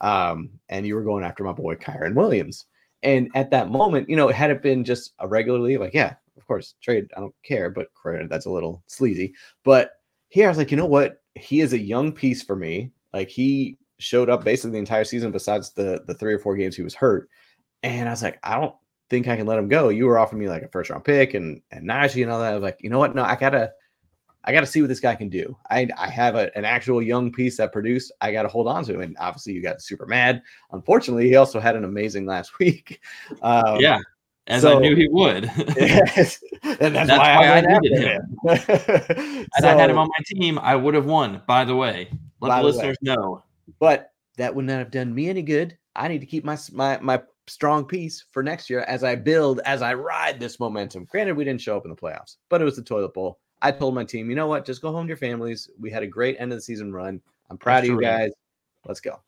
Um, 0.00 0.50
and 0.68 0.86
you 0.86 0.96
were 0.96 1.04
going 1.04 1.22
after 1.22 1.44
my 1.44 1.52
boy 1.52 1.76
Kyren 1.76 2.14
Williams. 2.14 2.66
And 3.02 3.30
at 3.34 3.50
that 3.50 3.70
moment, 3.70 4.10
you 4.10 4.16
know, 4.16 4.28
had 4.28 4.50
it 4.50 4.62
been 4.62 4.84
just 4.84 5.12
a 5.20 5.28
regular 5.28 5.60
league, 5.60 5.80
like, 5.80 5.94
yeah, 5.94 6.14
course, 6.50 6.74
trade, 6.82 7.06
I 7.16 7.20
don't 7.20 7.34
care, 7.44 7.70
but 7.70 7.94
credit, 7.94 8.28
that's 8.28 8.46
a 8.46 8.50
little 8.50 8.82
sleazy. 8.88 9.34
But 9.62 9.92
here 10.30 10.46
I 10.46 10.48
was 10.48 10.58
like, 10.58 10.72
you 10.72 10.76
know 10.76 10.86
what? 10.86 11.22
He 11.36 11.60
is 11.60 11.72
a 11.72 11.78
young 11.78 12.10
piece 12.10 12.42
for 12.42 12.56
me. 12.56 12.90
Like 13.12 13.28
he 13.28 13.78
showed 13.98 14.28
up 14.28 14.42
basically 14.42 14.72
the 14.72 14.78
entire 14.78 15.04
season 15.04 15.30
besides 15.30 15.72
the 15.72 16.02
the 16.06 16.14
three 16.14 16.34
or 16.34 16.40
four 16.40 16.56
games 16.56 16.74
he 16.74 16.82
was 16.82 16.94
hurt. 16.94 17.28
And 17.84 18.08
I 18.08 18.12
was 18.12 18.22
like, 18.22 18.40
I 18.42 18.58
don't 18.58 18.74
think 19.10 19.28
I 19.28 19.36
can 19.36 19.46
let 19.46 19.58
him 19.58 19.68
go. 19.68 19.90
You 19.90 20.06
were 20.06 20.18
offering 20.18 20.40
me 20.40 20.48
like 20.48 20.62
a 20.62 20.68
first 20.68 20.90
round 20.90 21.04
pick 21.04 21.34
and 21.34 21.62
and 21.70 21.88
Najee 21.88 22.22
and 22.24 22.32
all 22.32 22.40
that. 22.40 22.52
I 22.52 22.54
was 22.54 22.62
like, 22.62 22.78
you 22.80 22.90
know 22.90 22.98
what? 22.98 23.14
No, 23.14 23.22
I 23.22 23.36
gotta 23.36 23.70
I 24.42 24.52
gotta 24.52 24.66
see 24.66 24.80
what 24.80 24.88
this 24.88 25.00
guy 25.00 25.14
can 25.14 25.28
do. 25.28 25.56
I 25.70 25.88
I 25.96 26.08
have 26.08 26.34
a, 26.34 26.50
an 26.56 26.64
actual 26.64 27.00
young 27.00 27.30
piece 27.30 27.58
that 27.58 27.72
produced. 27.72 28.10
I 28.20 28.32
gotta 28.32 28.48
hold 28.48 28.66
on 28.66 28.84
to 28.86 28.94
him. 28.94 29.02
And 29.02 29.16
obviously 29.20 29.52
you 29.52 29.62
got 29.62 29.82
super 29.82 30.06
mad. 30.06 30.42
Unfortunately, 30.72 31.28
he 31.28 31.36
also 31.36 31.60
had 31.60 31.76
an 31.76 31.84
amazing 31.84 32.26
last 32.26 32.58
week. 32.58 33.00
Um, 33.40 33.78
yeah, 33.78 34.00
as 34.46 34.64
I 34.64 34.78
knew 34.78 34.96
he 34.96 35.08
would. 35.08 35.50
Yes. 35.76 36.40
and 36.62 36.94
that's, 36.94 37.08
That's 37.08 37.10
why, 37.10 37.36
why 37.36 37.46
I, 37.48 37.56
I 37.58 37.78
needed 37.78 37.98
him. 37.98 38.38
Had 38.46 39.64
I 39.64 39.74
had 39.74 39.90
him 39.90 39.98
on 39.98 40.08
my 40.08 40.24
team, 40.26 40.58
I 40.58 40.74
would 40.76 40.94
have 40.94 41.06
won. 41.06 41.42
By 41.46 41.64
the 41.64 41.76
way, 41.76 42.10
let 42.40 42.48
the 42.50 42.56
way. 42.56 42.62
listeners 42.62 42.96
know. 43.02 43.42
but 43.78 44.12
that 44.36 44.54
would 44.54 44.64
not 44.64 44.78
have 44.78 44.90
done 44.90 45.14
me 45.14 45.28
any 45.28 45.42
good. 45.42 45.76
I 45.96 46.08
need 46.08 46.20
to 46.20 46.26
keep 46.26 46.44
my 46.44 46.58
my 46.72 46.98
my 47.00 47.22
strong 47.46 47.84
piece 47.84 48.24
for 48.30 48.42
next 48.42 48.70
year 48.70 48.80
as 48.80 49.02
I 49.04 49.16
build, 49.16 49.60
as 49.64 49.82
I 49.82 49.94
ride 49.94 50.38
this 50.38 50.60
momentum. 50.60 51.04
Granted, 51.10 51.36
we 51.36 51.44
didn't 51.44 51.60
show 51.60 51.76
up 51.76 51.84
in 51.84 51.90
the 51.90 51.96
playoffs, 51.96 52.36
but 52.48 52.60
it 52.60 52.64
was 52.64 52.76
the 52.76 52.82
toilet 52.82 53.12
bowl. 53.14 53.38
I 53.62 53.72
told 53.72 53.94
my 53.94 54.04
team, 54.04 54.30
you 54.30 54.36
know 54.36 54.46
what? 54.46 54.64
Just 54.64 54.80
go 54.82 54.92
home 54.92 55.06
to 55.06 55.08
your 55.08 55.16
families. 55.16 55.68
We 55.78 55.90
had 55.90 56.02
a 56.02 56.06
great 56.06 56.36
end 56.38 56.52
of 56.52 56.58
the 56.58 56.62
season 56.62 56.92
run. 56.92 57.20
I'm 57.50 57.58
proud 57.58 57.78
That's 57.78 57.84
of 57.84 57.88
you 57.90 58.00
terrific. 58.00 58.18
guys. 58.18 58.30
Let's 58.86 59.00
go. 59.00 59.20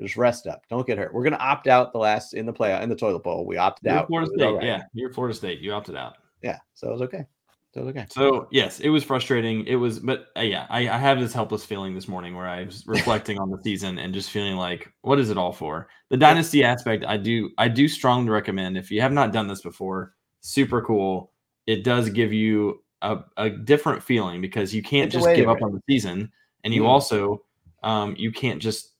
Just 0.00 0.16
rest 0.16 0.46
up. 0.46 0.62
Don't 0.68 0.86
get 0.86 0.98
hurt. 0.98 1.14
We're 1.14 1.22
gonna 1.24 1.36
opt 1.36 1.66
out 1.68 1.92
the 1.92 1.98
last 1.98 2.34
in 2.34 2.46
the 2.46 2.52
play 2.52 2.80
in 2.82 2.88
the 2.88 2.96
toilet 2.96 3.22
bowl. 3.22 3.46
We 3.46 3.56
opted 3.56 3.86
You're 3.86 4.00
out. 4.00 4.08
Florida 4.08 4.28
It 4.30 4.34
was 4.36 4.42
all 4.42 4.48
State. 4.50 4.56
right. 4.58 4.66
Yeah, 4.66 4.82
you're 4.92 5.12
Florida 5.12 5.34
State. 5.34 5.60
You 5.60 5.72
opted 5.72 5.96
out. 5.96 6.14
yeah. 6.42 6.58
So 6.74 6.88
it 6.88 6.92
was 6.92 7.02
okay. 7.02 7.24
So 7.72 7.80
it 7.80 7.84
was 7.84 7.90
okay. 7.96 8.06
So 8.10 8.46
yes, 8.52 8.80
it 8.80 8.88
was 8.88 9.02
frustrating. 9.04 9.64
It 9.66 9.74
was, 9.76 9.98
but 10.00 10.26
uh, 10.36 10.40
yeah, 10.42 10.66
I, 10.70 10.88
I 10.88 10.98
have 10.98 11.18
this 11.20 11.32
helpless 11.32 11.64
feeling 11.64 11.94
this 11.94 12.06
morning 12.08 12.36
where 12.36 12.46
I 12.48 12.64
was 12.64 12.84
reflecting 12.88 13.38
on 13.38 13.50
the 13.50 13.58
season 13.64 13.98
and 13.98 14.14
just 14.14 14.30
feeling 14.30 14.56
like, 14.56 14.92
what 15.02 15.18
is 15.18 15.30
it 15.30 15.38
all 15.38 15.52
for? 15.52 15.88
The 16.10 16.16
dynasty 16.16 16.62
aspect, 16.64 17.04
I 17.04 17.16
do, 17.16 17.50
I 17.58 17.66
do 17.68 17.88
strongly 17.88 18.30
recommend. 18.30 18.76
If 18.76 18.90
you 18.92 19.00
have 19.00 19.12
not 19.12 19.32
done 19.32 19.48
this 19.48 19.62
before, 19.62 20.14
super 20.40 20.82
cool. 20.82 21.32
It 21.66 21.82
does 21.82 22.10
give 22.10 22.32
you 22.32 22.82
a, 23.02 23.18
a 23.36 23.50
different 23.50 24.02
feeling 24.02 24.40
because 24.40 24.72
you 24.74 24.82
can't 24.82 25.06
It's 25.12 25.24
just 25.24 25.34
give 25.36 25.48
up 25.48 25.62
on 25.62 25.72
the 25.72 25.80
season, 25.90 26.30
and 26.62 26.72
you 26.74 26.82
Mhm. 26.82 26.86
also, 26.88 27.42
um, 27.82 28.14
you 28.16 28.30
can't 28.32 28.62
just, 28.62 28.93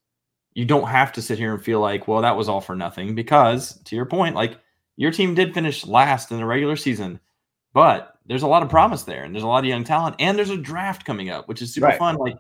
you 0.55 0.65
don't 0.65 0.89
have 0.89 1.13
to 1.13 1.23
sit 1.23 1.39
here 1.39 1.53
and 1.55 1.63
feel 1.63 1.81
like, 1.81 2.07
well, 2.09 2.23
that 2.23 2.37
was 2.37 2.49
all 2.49 2.61
for 2.61 2.77
nothing. 2.77 3.15
Because 3.15 3.75
to 3.85 3.97
your 3.97 4.07
point, 4.07 4.35
like 4.35 4.59
your 4.97 5.11
team 5.11 5.35
did 5.35 5.53
finish 5.55 5.87
last 5.87 6.31
in 6.31 6.39
the 6.39 6.47
regular 6.47 6.77
season, 6.77 7.19
but 7.73 8.19
there's 8.27 8.43
a 8.45 8.47
lot 8.49 8.63
of 8.63 8.69
promise 8.71 9.03
there, 9.03 9.25
and 9.25 9.35
there's 9.35 9.43
a 9.45 9.49
lot 9.49 9.65
of 9.65 9.69
young 9.69 9.85
talent, 9.85 10.17
and 10.19 10.39
there's 10.39 10.51
a 10.51 10.57
draft 10.57 11.05
coming 11.05 11.29
up, 11.31 11.49
which 11.49 11.61
is 11.61 11.75
super 11.75 11.89
Right. 11.89 11.99
fun. 11.99 12.17
Like 12.17 12.39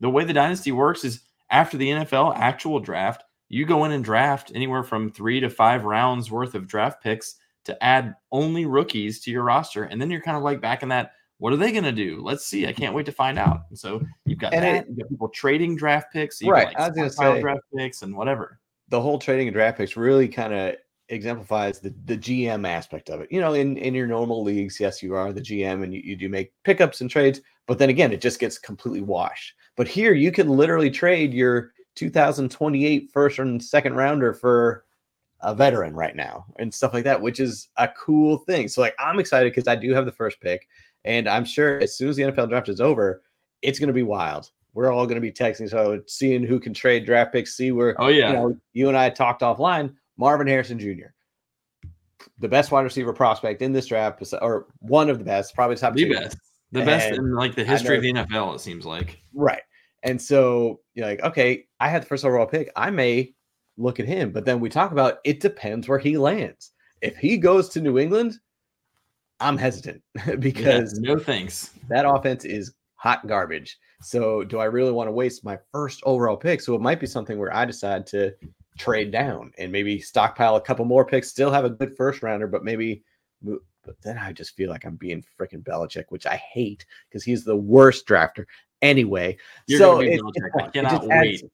the 0.00 0.10
way 0.10 0.24
the 0.24 0.32
dynasty 0.32 0.70
works 0.72 1.04
is 1.04 1.22
after 1.50 1.76
the 1.76 1.90
NFL 1.90 2.36
actual 2.36 2.78
draft, 2.78 3.24
you 3.48 3.64
go 3.64 3.84
in 3.84 3.92
and 3.92 4.04
draft 4.04 4.52
anywhere 4.54 4.82
from 4.82 5.10
three 5.10 5.40
to 5.40 5.48
five 5.48 5.84
rounds 5.84 6.30
worth 6.30 6.54
of 6.54 6.66
draft 6.66 7.02
picks 7.02 7.36
to 7.64 7.82
add 7.82 8.14
only 8.30 8.66
rookies 8.66 9.20
to 9.20 9.30
your 9.30 9.42
roster, 9.42 9.84
and 9.84 10.00
then 10.00 10.10
you're 10.10 10.20
kind 10.20 10.36
of 10.36 10.42
like 10.42 10.60
back 10.60 10.82
in 10.82 10.90
that. 10.90 11.12
What 11.38 11.52
are 11.52 11.56
they 11.56 11.70
going 11.72 11.84
to 11.84 11.92
do? 11.92 12.20
Let's 12.22 12.44
see. 12.44 12.66
I 12.66 12.72
can't 12.72 12.94
wait 12.94 13.06
to 13.06 13.12
find 13.12 13.38
out. 13.38 13.62
And 13.70 13.78
so 13.78 14.02
you've 14.24 14.38
got 14.38 14.52
And 14.52 14.64
that. 14.64 14.74
it- 14.84 14.88
you've 14.88 14.98
got 14.98 15.08
people 15.08 15.28
trading 15.28 15.76
draft 15.76 16.12
picks. 16.12 16.42
Right, 16.42 16.66
like 16.68 16.76
I 16.78 16.88
was 16.88 16.96
gonna 16.96 17.10
stockpile 17.10 17.34
say- 17.36 17.40
draft 17.42 17.60
picks 17.76 18.02
and 18.02 18.16
whatever. 18.16 18.58
the 18.88 19.00
whole 19.00 19.18
trading 19.18 19.46
and 19.48 19.54
draft 19.54 19.76
picks 19.78 19.96
really 19.96 20.26
kind 20.28 20.52
of 20.52 20.74
exemplifies 21.10 21.78
the, 21.80 21.94
the 22.06 22.16
GM 22.16 22.66
aspect 22.66 23.08
of 23.10 23.20
it. 23.20 23.30
You 23.30 23.40
know, 23.40 23.54
in, 23.54 23.76
in 23.78 23.94
your 23.94 24.06
normal 24.06 24.42
leagues, 24.42 24.78
yes, 24.80 25.02
you 25.02 25.14
are 25.14 25.32
the 25.32 25.40
GM 25.42 25.82
and 25.84 25.94
you, 25.94 26.00
you 26.04 26.16
do 26.16 26.28
make 26.28 26.52
pickups 26.64 27.00
and 27.00 27.08
trades, 27.10 27.40
but 27.66 27.78
then 27.78 27.88
again, 27.90 28.12
it 28.12 28.20
just 28.20 28.40
gets 28.40 28.58
completely 28.58 29.02
washed. 29.02 29.54
But 29.76 29.88
here 29.88 30.12
you 30.14 30.32
can 30.32 30.48
literally 30.48 30.90
trade 30.90 31.32
your 31.32 31.72
2028 31.94 33.10
first 33.12 33.38
and 33.38 33.62
second 33.62 33.94
rounder 33.94 34.32
for 34.34 34.84
a 35.42 35.54
veteran 35.54 35.94
right 35.94 36.16
now 36.16 36.44
and 36.58 36.72
stuff 36.72 36.92
like 36.92 37.04
that, 37.04 37.20
which 37.20 37.40
is 37.40 37.68
a 37.76 37.88
cool 37.88 38.38
thing. 38.38 38.68
So 38.68 38.80
like 38.80 38.94
I'm 38.98 39.18
excited 39.20 39.52
because 39.52 39.68
I 39.68 39.76
do 39.76 39.92
have 39.94 40.04
the 40.04 40.12
first 40.12 40.40
pick, 40.40 40.66
and 41.04 41.28
I'm 41.28 41.44
sure 41.44 41.80
as 41.80 41.96
soon 41.96 42.08
as 42.08 42.16
the 42.16 42.24
NFL 42.24 42.48
draft 42.48 42.68
is 42.68 42.80
over, 42.80 43.22
it's 43.62 43.78
gonna 43.78 43.92
be 43.92 44.02
wild. 44.02 44.50
We're 44.74 44.92
all 44.92 45.06
gonna 45.06 45.20
be 45.20 45.32
texting, 45.32 45.68
so 45.68 46.02
seeing 46.06 46.42
who 46.42 46.60
can 46.60 46.74
trade 46.74 47.06
draft 47.06 47.32
picks, 47.32 47.56
see 47.56 47.72
where 47.72 48.00
Oh 48.00 48.08
yeah, 48.08 48.28
you 48.28 48.32
know, 48.34 48.56
you 48.72 48.88
and 48.88 48.96
I 48.96 49.10
talked 49.10 49.42
offline. 49.42 49.94
Marvin 50.16 50.48
Harrison 50.48 50.78
Jr., 50.78 51.12
the 52.38 52.48
best 52.48 52.70
wide 52.70 52.82
receiver 52.82 53.12
prospect 53.12 53.62
in 53.62 53.72
this 53.72 53.86
draft, 53.86 54.22
or 54.40 54.66
one 54.80 55.08
of 55.08 55.18
the 55.18 55.24
best, 55.24 55.54
probably 55.54 55.76
top 55.76 55.94
the 55.94 56.04
two. 56.04 56.14
best, 56.14 56.36
the 56.72 56.84
best 56.84 57.10
in 57.10 57.34
like 57.34 57.54
the 57.54 57.64
history 57.64 57.96
of 57.96 58.02
the 58.02 58.12
NFL. 58.12 58.54
It 58.54 58.60
seems 58.60 58.84
like. 58.84 59.20
Right. 59.32 59.62
And 60.02 60.20
so 60.20 60.80
you're 60.94 61.06
like, 61.06 61.22
okay, 61.22 61.66
I 61.80 61.88
had 61.88 62.02
the 62.02 62.06
first 62.06 62.24
overall 62.24 62.46
pick. 62.46 62.70
I 62.76 62.90
may 62.90 63.34
look 63.76 64.00
at 64.00 64.06
him, 64.06 64.30
but 64.32 64.44
then 64.44 64.60
we 64.60 64.68
talk 64.68 64.92
about 64.92 65.18
it 65.24 65.40
depends 65.40 65.88
where 65.88 65.98
he 65.98 66.16
lands. 66.16 66.72
If 67.00 67.16
he 67.16 67.36
goes 67.36 67.68
to 67.70 67.80
New 67.80 67.98
England, 67.98 68.38
I'm 69.40 69.56
hesitant 69.58 70.02
Yeah, 70.26 70.36
because 70.36 70.98
no 70.98 71.18
thanks. 71.18 71.70
that 71.88 72.04
offense 72.08 72.44
is 72.44 72.72
hot 72.94 73.26
garbage. 73.26 73.78
So 74.00 74.44
do 74.44 74.58
I 74.58 74.64
really 74.66 74.92
want 74.92 75.08
to 75.08 75.12
waste 75.12 75.44
my 75.44 75.58
first 75.72 76.00
overall 76.04 76.36
pick? 76.36 76.60
So 76.60 76.74
it 76.74 76.80
might 76.80 77.00
be 77.00 77.06
something 77.06 77.38
where 77.38 77.54
I 77.54 77.64
decide 77.64 78.06
to 78.08 78.32
trade 78.78 79.10
down 79.10 79.52
and 79.58 79.70
maybe 79.72 80.00
stockpile 80.00 80.56
a 80.56 80.60
couple 80.60 80.84
more 80.84 81.04
picks, 81.04 81.28
still 81.28 81.50
have 81.50 81.64
a 81.64 81.70
good 81.70 81.96
first 81.96 82.22
rounder, 82.22 82.46
but 82.46 82.64
maybe. 82.64 83.02
But 83.42 83.60
then 84.02 84.18
I 84.18 84.32
just 84.32 84.54
feel 84.54 84.68
like 84.70 84.84
I'm 84.84 84.96
being 84.96 85.24
freaking 85.40 85.62
Belichick, 85.62 86.04
which 86.10 86.26
I 86.26 86.36
hate 86.36 86.84
because 87.08 87.24
he's 87.24 87.42
the 87.44 87.56
worst 87.56 88.06
drafter 88.06 88.44
anyway. 88.82 89.36
You're 89.66 89.78
so 89.78 90.00
it, 90.00 90.20
Belichick. 90.20 90.32
it's 90.34 90.46
I 90.54 90.58
fun. 90.60 90.68
It 90.68 90.72
cannot 90.74 91.10
adds- 91.10 91.42
wait. 91.42 91.44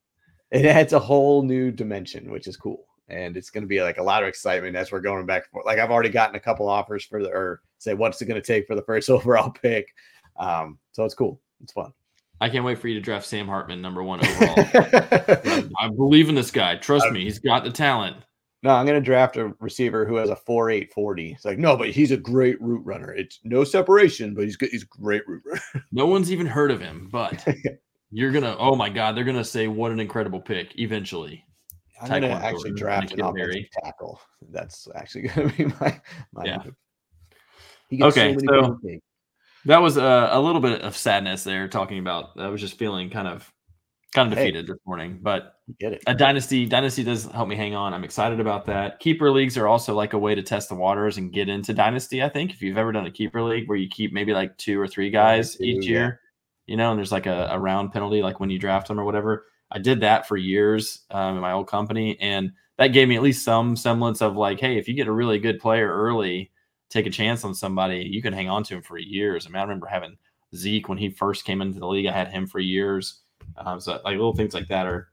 it 0.50 0.66
adds 0.66 0.92
a 0.94 0.98
whole 0.98 1.42
new 1.42 1.70
dimension, 1.70 2.30
which 2.30 2.46
is 2.48 2.56
cool. 2.56 2.86
And 3.08 3.36
it's 3.36 3.50
going 3.50 3.62
to 3.62 3.68
be 3.68 3.82
like 3.82 3.98
a 3.98 4.02
lot 4.02 4.22
of 4.22 4.28
excitement 4.28 4.76
as 4.76 4.90
we're 4.90 5.00
going 5.00 5.26
back 5.26 5.44
and 5.44 5.50
forth. 5.52 5.66
Like 5.66 5.78
I've 5.78 5.90
already 5.90 6.08
gotten 6.08 6.36
a 6.36 6.40
couple 6.40 6.68
offers 6.68 7.04
for 7.04 7.22
the, 7.22 7.28
or 7.28 7.60
say, 7.78 7.94
what's 7.94 8.20
it 8.22 8.26
going 8.26 8.40
to 8.40 8.46
take 8.46 8.66
for 8.66 8.74
the 8.74 8.82
first 8.82 9.10
overall 9.10 9.50
pick? 9.50 9.94
Um, 10.36 10.78
so 10.92 11.04
it's 11.04 11.14
cool. 11.14 11.40
It's 11.62 11.72
fun. 11.72 11.92
I 12.40 12.48
can't 12.48 12.64
wait 12.64 12.78
for 12.78 12.88
you 12.88 12.94
to 12.94 13.00
draft 13.00 13.26
Sam 13.26 13.46
Hartman 13.46 13.80
number 13.80 14.02
one 14.02 14.20
overall. 14.26 14.54
I, 14.58 15.68
I 15.80 15.88
believe 15.88 16.28
in 16.28 16.34
this 16.34 16.50
guy. 16.50 16.76
Trust 16.76 17.10
me, 17.10 17.24
he's 17.24 17.38
got 17.38 17.62
the 17.62 17.70
talent. 17.70 18.16
no, 18.62 18.70
I'm 18.70 18.86
going 18.86 19.00
to 19.00 19.04
draft 19.04 19.36
a 19.36 19.54
receiver 19.60 20.04
who 20.04 20.16
has 20.16 20.30
a 20.30 20.36
4 20.36 20.70
8 20.70 20.92
40. 20.92 21.32
It's 21.32 21.44
like, 21.44 21.58
no, 21.58 21.76
but 21.76 21.90
he's 21.90 22.10
a 22.10 22.16
great 22.16 22.60
route 22.60 22.84
runner. 22.84 23.12
It's 23.12 23.38
no 23.44 23.62
separation, 23.64 24.34
but 24.34 24.44
he's 24.44 24.56
good. 24.56 24.70
He's 24.70 24.82
a 24.82 24.86
great 24.86 25.26
route 25.28 25.42
runner. 25.46 25.84
No 25.92 26.06
one's 26.06 26.32
even 26.32 26.46
heard 26.46 26.70
of 26.72 26.80
him, 26.80 27.08
but 27.12 27.46
you're 28.10 28.32
gonna. 28.32 28.56
Oh 28.58 28.74
my 28.74 28.88
God, 28.88 29.16
they're 29.16 29.24
gonna 29.24 29.44
say 29.44 29.68
what 29.68 29.92
an 29.92 30.00
incredible 30.00 30.40
pick 30.40 30.72
eventually. 30.78 31.44
I'm 32.02 32.08
going 32.08 32.22
to 32.22 32.30
actually 32.30 32.72
draft 32.72 33.12
an 33.12 33.20
offensive 33.20 33.66
tackle. 33.82 34.20
That's 34.50 34.88
actually 34.94 35.22
going 35.28 35.50
to 35.50 35.56
be 35.56 35.64
my, 35.80 36.00
my 36.32 36.44
Yeah. 36.44 36.62
He 37.88 37.96
gets 37.98 38.16
Okay, 38.16 38.34
many 38.34 38.46
so- 38.46 38.78
That 39.66 39.78
was 39.78 39.96
a, 39.96 40.28
a 40.32 40.40
little 40.40 40.60
bit 40.60 40.82
of 40.82 40.96
sadness 40.96 41.44
there, 41.44 41.68
talking 41.68 41.98
about. 41.98 42.30
I 42.38 42.48
was 42.48 42.60
just 42.60 42.78
feeling 42.78 43.10
kind 43.10 43.28
of, 43.28 43.50
kind 44.14 44.30
of 44.32 44.38
Hey. 44.38 44.46
defeated 44.46 44.66
this 44.66 44.78
morning, 44.86 45.18
but 45.22 45.54
get 45.80 45.94
it. 45.94 46.02
a 46.06 46.14
dynasty 46.14 46.66
dynasty 46.66 47.02
does 47.02 47.24
help 47.32 47.48
me 47.48 47.56
hang 47.56 47.74
on 47.74 47.94
i'm 47.94 48.04
excited 48.04 48.38
about 48.38 48.66
that 48.66 49.00
keeper 49.00 49.30
leagues 49.30 49.56
are 49.56 49.66
also 49.66 49.94
like 49.94 50.12
a 50.12 50.18
way 50.18 50.34
to 50.34 50.42
test 50.42 50.68
the 50.68 50.74
waters 50.74 51.16
and 51.16 51.32
get 51.32 51.48
into 51.48 51.72
dynasty 51.72 52.22
i 52.22 52.28
think 52.28 52.50
if 52.50 52.60
you've 52.60 52.76
ever 52.76 52.92
done 52.92 53.06
a 53.06 53.10
keeper 53.10 53.42
league 53.42 53.66
where 53.66 53.78
you 53.78 53.88
keep 53.88 54.12
maybe 54.12 54.34
like 54.34 54.54
two 54.58 54.78
or 54.78 54.86
three 54.86 55.08
guys 55.08 55.58
each 55.62 55.86
yeah. 55.86 55.90
year 55.90 56.20
you 56.66 56.76
know 56.76 56.90
and 56.90 56.98
there's 56.98 57.10
like 57.10 57.24
a, 57.24 57.48
a 57.50 57.58
round 57.58 57.94
penalty 57.94 58.20
like 58.20 58.40
when 58.40 58.50
you 58.50 58.58
draft 58.58 58.88
them 58.88 59.00
or 59.00 59.06
whatever 59.06 59.46
i 59.74 59.78
did 59.78 60.00
that 60.00 60.26
for 60.26 60.36
years 60.36 61.00
um, 61.10 61.34
in 61.36 61.40
my 61.42 61.52
old 61.52 61.66
company 61.68 62.18
and 62.20 62.50
that 62.78 62.88
gave 62.88 63.06
me 63.08 63.16
at 63.16 63.22
least 63.22 63.44
some 63.44 63.76
semblance 63.76 64.22
of 64.22 64.36
like 64.36 64.58
hey 64.58 64.78
if 64.78 64.88
you 64.88 64.94
get 64.94 65.06
a 65.08 65.12
really 65.12 65.38
good 65.38 65.60
player 65.60 65.92
early 65.92 66.50
take 66.88 67.06
a 67.06 67.10
chance 67.10 67.44
on 67.44 67.54
somebody 67.54 67.98
you 68.10 68.22
can 68.22 68.32
hang 68.32 68.48
on 68.48 68.62
to 68.62 68.74
him 68.74 68.82
for 68.82 68.96
years 68.96 69.46
i 69.46 69.50
mean 69.50 69.56
i 69.58 69.62
remember 69.62 69.86
having 69.86 70.16
zeke 70.54 70.88
when 70.88 70.98
he 70.98 71.10
first 71.10 71.44
came 71.44 71.60
into 71.60 71.78
the 71.78 71.86
league 71.86 72.06
i 72.06 72.12
had 72.12 72.28
him 72.28 72.46
for 72.46 72.60
years 72.60 73.20
um, 73.58 73.78
so 73.80 73.92
like 74.04 74.16
little 74.16 74.34
things 74.34 74.54
like 74.54 74.68
that 74.68 74.86
are 74.86 75.10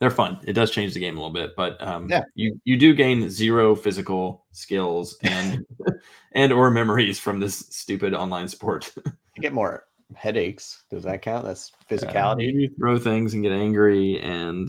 they're 0.00 0.10
fun. 0.10 0.40
It 0.44 0.54
does 0.54 0.70
change 0.70 0.92
the 0.92 1.00
game 1.00 1.16
a 1.16 1.20
little 1.20 1.32
bit, 1.32 1.52
but 1.56 1.80
um, 1.82 2.08
Yeah. 2.10 2.24
you 2.34 2.60
you 2.64 2.76
do 2.76 2.94
gain 2.94 3.30
zero 3.30 3.74
physical 3.74 4.44
skills 4.52 5.16
and 5.22 5.64
and 6.32 6.52
or 6.52 6.70
memories 6.70 7.18
from 7.18 7.40
this 7.40 7.60
stupid 7.70 8.12
online 8.14 8.48
sport. 8.48 8.92
You 9.36 9.42
get 9.42 9.52
more 9.52 9.86
headaches. 10.14 10.84
Does 10.90 11.02
that 11.04 11.22
count? 11.22 11.44
That's 11.44 11.72
physicality. 11.90 12.52
you 12.52 12.70
throw 12.78 12.98
things 12.98 13.34
and 13.34 13.42
get 13.42 13.52
angry 13.52 14.20
and 14.20 14.68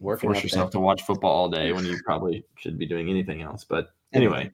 working 0.00 0.28
force 0.28 0.42
yourself 0.42 0.70
to 0.70 0.80
watch 0.80 1.02
football 1.02 1.32
all 1.32 1.48
day 1.48 1.72
when 1.72 1.84
you 1.84 1.98
probably 2.04 2.44
should 2.58 2.78
be 2.78 2.86
doing 2.86 3.08
anything 3.08 3.42
else. 3.42 3.64
But 3.64 3.88
anyway, 4.12 4.50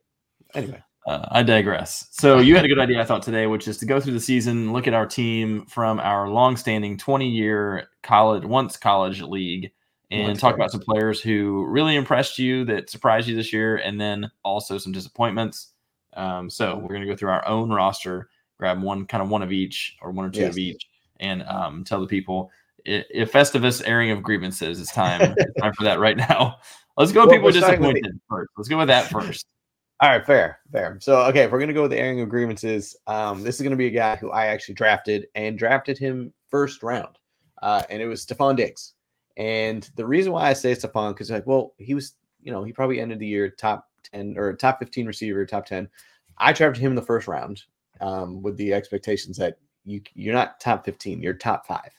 Anyway, 0.55 0.83
uh, 1.07 1.27
I 1.31 1.43
digress. 1.43 2.09
So 2.11 2.39
you 2.39 2.57
had 2.57 2.65
a 2.65 2.69
good 2.69 2.79
idea, 2.79 3.01
I 3.01 3.05
thought, 3.05 3.23
today, 3.23 3.47
which 3.47 3.69
is 3.69 3.79
to 3.79 3.87
go 3.87 4.01
through 4.01 4.15
the 4.15 4.21
season, 4.21 4.73
look 4.73 4.87
at 4.87 4.95
our 4.95 5.07
team 5.07 5.65
from 5.67 6.01
our 6.01 6.29
long-standing 6.29 6.97
20-year 6.99 7.89
college, 8.03 8.45
once 8.45 8.77
college 8.77 9.23
league, 9.23 9.71
and 10.11 10.29
Once 10.29 10.41
talk 10.41 10.57
college. 10.57 10.59
about 10.59 10.71
some 10.73 10.81
players 10.81 11.21
who 11.21 11.65
really 11.67 11.95
impressed 11.95 12.39
you, 12.39 12.65
that 12.65 12.91
surprised 12.91 13.29
you 13.29 13.37
this 13.37 13.53
year, 13.53 13.77
and 13.77 14.01
then 14.01 14.29
also 14.45 14.77
some 14.77 14.93
disappointments. 14.93 15.69
Um, 16.15 16.51
so 16.51 16.77
we're 16.77 16.89
going 16.89 17.03
to 17.03 17.07
go 17.07 17.15
through 17.15 17.31
our 17.31 17.47
own 17.47 17.71
roster, 17.71 18.29
grab 18.61 18.81
one 18.81 19.07
kind 19.07 19.23
of 19.23 19.29
one 19.31 19.43
of 19.43 19.51
each 19.51 19.97
or 20.01 20.13
one 20.13 20.27
or 20.27 20.31
two 20.31 20.41
Yes. 20.41 20.51
of 20.51 20.59
each, 20.59 20.87
and 21.19 21.43
um, 21.45 21.83
tell 21.83 22.01
the 22.01 22.07
people 22.07 22.51
if 22.85 23.33
Festivus 23.33 23.83
airing 23.85 24.11
of 24.11 24.23
grievances. 24.23 24.81
It's 24.81 24.93
time. 24.93 25.35
it's 25.37 25.61
time 25.61 25.73
for 25.75 25.85
that 25.85 25.99
right 25.99 26.17
now. 26.17 26.59
Let's 26.97 27.13
go. 27.13 27.21
with 27.23 27.29
Well, 27.29 27.37
people 27.37 27.45
we're 27.47 27.89
with 27.89 28.05
first. 28.29 28.51
Let's 28.57 28.69
go 28.69 28.79
with 28.79 28.89
that 28.89 29.11
first. 29.11 29.47
all 30.01 30.11
right, 30.11 30.25
fair, 30.25 30.61
fair. 30.71 30.99
So, 31.01 31.23
okay, 31.23 31.45
if 31.45 31.51
we're 31.53 31.61
gonna 31.61 31.73
go 31.73 31.83
with 31.83 31.93
the 31.93 31.99
airing 31.99 32.21
of 32.21 32.29
grievances, 32.29 32.97
um, 33.07 33.43
this 33.43 33.57
is 33.57 33.63
gonna 33.63 33.77
be 33.77 33.87
a 33.87 33.91
guy 33.91 34.17
who 34.17 34.31
I 34.31 34.47
actually 34.47 34.75
drafted 34.75 35.27
and 35.35 35.59
drafted 35.59 35.97
him 35.99 36.33
first 36.49 36.83
round, 36.83 37.17
uh, 37.63 37.83
and 37.89 38.03
it 38.03 38.07
was 38.07 38.25
Stefon 38.27 38.57
Diggs. 38.57 38.95
And 39.37 39.89
the 39.97 40.05
reason 40.07 40.33
why 40.33 40.49
I 40.49 40.53
say 40.53 40.73
Stefon 40.73 41.13
because 41.13 41.31
like, 41.31 41.47
well, 41.47 41.73
he 41.79 41.95
was, 41.95 42.15
you 42.43 42.53
know, 42.53 42.65
he 42.65 42.73
probably 42.73 43.01
ended 43.01 43.19
the 43.19 43.27
year 43.27 43.49
top 43.49 43.89
ten 44.03 44.37
or 44.37 44.53
top 44.55 44.79
fifteen 44.79 45.07
receiver, 45.07 45.47
top 45.47 45.65
ten. 45.67 45.89
I 46.37 46.53
drafted 46.53 46.83
him 46.83 46.93
in 46.93 46.97
the 46.97 47.03
first 47.03 47.29
round 47.29 47.63
um, 48.01 48.43
with 48.43 48.57
the 48.57 48.73
expectations 48.75 49.37
that 49.39 49.59
you 49.85 50.01
you're 50.15 50.35
not 50.35 50.61
top 50.61 50.85
fifteen, 50.85 51.23
you're 51.23 51.35
top 51.35 51.67
five, 51.67 51.91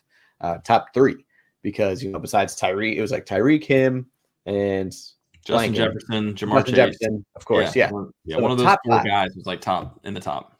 uh, 0.42 0.58
top 0.60 0.94
three, 0.94 1.26
because 1.62 2.04
you 2.04 2.12
know 2.12 2.20
besides 2.20 2.56
Tyree, 2.56 2.98
it 2.98 3.02
was 3.02 3.12
like 3.12 3.26
Tyreek, 3.26 3.64
him, 3.64 4.08
and 4.46 4.94
Justin. 5.44 5.74
Jefferson, 5.74 6.34
Ja'Marr 6.36 6.58
Justin 6.60 6.66
Chase. 6.66 6.76
Jefferson, 6.76 7.26
of 7.36 7.46
course, 7.46 7.76
yeah. 7.76 7.90
one, 7.92 8.12
yeah, 8.26 8.36
So 8.38 8.42
one 8.44 8.52
of 8.52 8.58
those 8.60 8.66
top 8.68 8.80
four 8.86 8.98
five. 8.98 9.06
guys 9.06 9.36
was 9.36 9.46
like 9.48 9.62
top 9.62 10.00
in 10.04 10.14
the 10.14 10.20
top. 10.20 10.58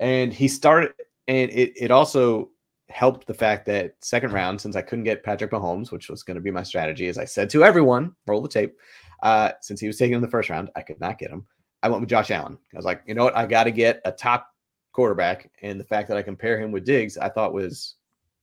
and 0.00 0.32
he 0.32 0.48
started 0.48 0.92
and 1.28 1.50
it, 1.50 1.72
it 1.76 1.90
also 1.90 2.50
helped 2.88 3.26
the 3.26 3.34
fact 3.34 3.66
that 3.66 3.94
second 4.00 4.32
round 4.32 4.60
since 4.60 4.76
i 4.76 4.82
couldn't 4.82 5.04
get 5.04 5.22
patrick 5.24 5.50
mahomes 5.50 5.90
which 5.90 6.08
was 6.08 6.22
going 6.22 6.34
to 6.34 6.40
be 6.40 6.50
my 6.50 6.62
strategy 6.62 7.06
as 7.08 7.16
i 7.18 7.24
said 7.24 7.48
to 7.50 7.64
everyone 7.64 8.14
roll 8.26 8.40
the 8.42 8.48
tape 8.48 8.76
uh, 9.22 9.50
since 9.62 9.80
he 9.80 9.86
was 9.86 9.96
taken 9.96 10.16
in 10.16 10.22
the 10.22 10.28
first 10.28 10.50
round 10.50 10.70
i 10.76 10.82
could 10.82 11.00
not 11.00 11.18
get 11.18 11.30
him 11.30 11.46
i 11.82 11.88
went 11.88 12.00
with 12.00 12.10
josh 12.10 12.30
allen 12.30 12.58
i 12.72 12.76
was 12.76 12.84
like 12.84 13.02
you 13.06 13.14
know 13.14 13.24
what 13.24 13.36
i 13.36 13.46
got 13.46 13.64
to 13.64 13.70
get 13.70 14.00
a 14.04 14.12
top 14.12 14.53
quarterback 14.94 15.50
and 15.62 15.78
the 15.78 15.84
fact 15.84 16.08
that 16.08 16.16
i 16.16 16.22
compare 16.22 16.58
him 16.58 16.72
with 16.72 16.84
diggs 16.84 17.18
i 17.18 17.28
thought 17.28 17.52
was 17.52 17.96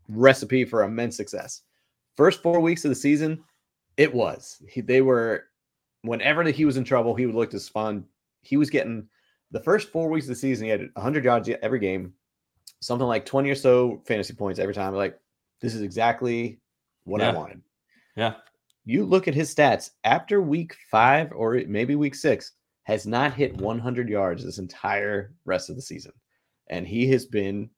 recipe 0.08 0.63
for 0.63 0.84
immense 0.84 1.17
success 1.17 1.62
first 2.15 2.43
four 2.43 2.60
weeks 2.60 2.86
of 2.86 2.89
the 2.89 2.96
season 2.96 3.43
it 3.98 4.13
was 4.13 4.62
he, 4.67 4.81
they 4.81 5.01
were 5.01 5.46
whenever 6.03 6.43
that 6.43 6.55
he 6.55 6.65
was 6.65 6.77
in 6.77 6.84
trouble 6.84 7.15
he 7.15 7.25
would 7.25 7.36
look 7.36 7.50
to 7.50 7.60
spawn 7.60 8.03
he 8.41 8.58
was 8.58 8.70
getting 8.70 9.08
the 9.51 9.60
first 9.60 9.89
four 9.89 10.10
weeks 10.10 10.25
of 10.25 10.29
the 10.29 10.36
season, 10.36 10.65
he 10.65 10.72
had 10.72 10.89
100 10.93 11.24
yards 11.24 11.50
every 11.62 11.79
game, 11.79 12.13
something 12.79 13.08
like 13.08 13.25
20 13.25 13.50
or 13.50 13.55
so 13.55 14.01
fantasy 14.08 14.34
points 14.34 14.60
every 14.60 14.74
time. 14.74 14.96
Like, 14.96 15.20
this 15.60 15.75
is 15.75 15.81
exactly 15.81 16.60
what 17.03 17.22
I 17.22 17.31
wanted. 17.31 17.62
Yeah. 18.15 18.36
You 18.86 19.05
look 19.05 19.27
at 19.27 19.36
his 19.36 19.53
stats 19.53 19.91
after 20.05 20.41
week 20.41 20.75
five 20.89 21.31
or 21.36 21.62
maybe 21.67 21.96
week 21.96 22.15
six, 22.15 22.53
has 22.84 23.05
not 23.05 23.34
hit 23.34 23.55
100 23.58 24.10
yards 24.10 24.43
this 24.43 24.58
entire 24.58 25.36
rest 25.46 25.70
of 25.70 25.75
the 25.75 25.81
season. 25.81 26.12
And 26.71 26.87
he 26.87 27.07
has 27.11 27.25
been, 27.25 27.69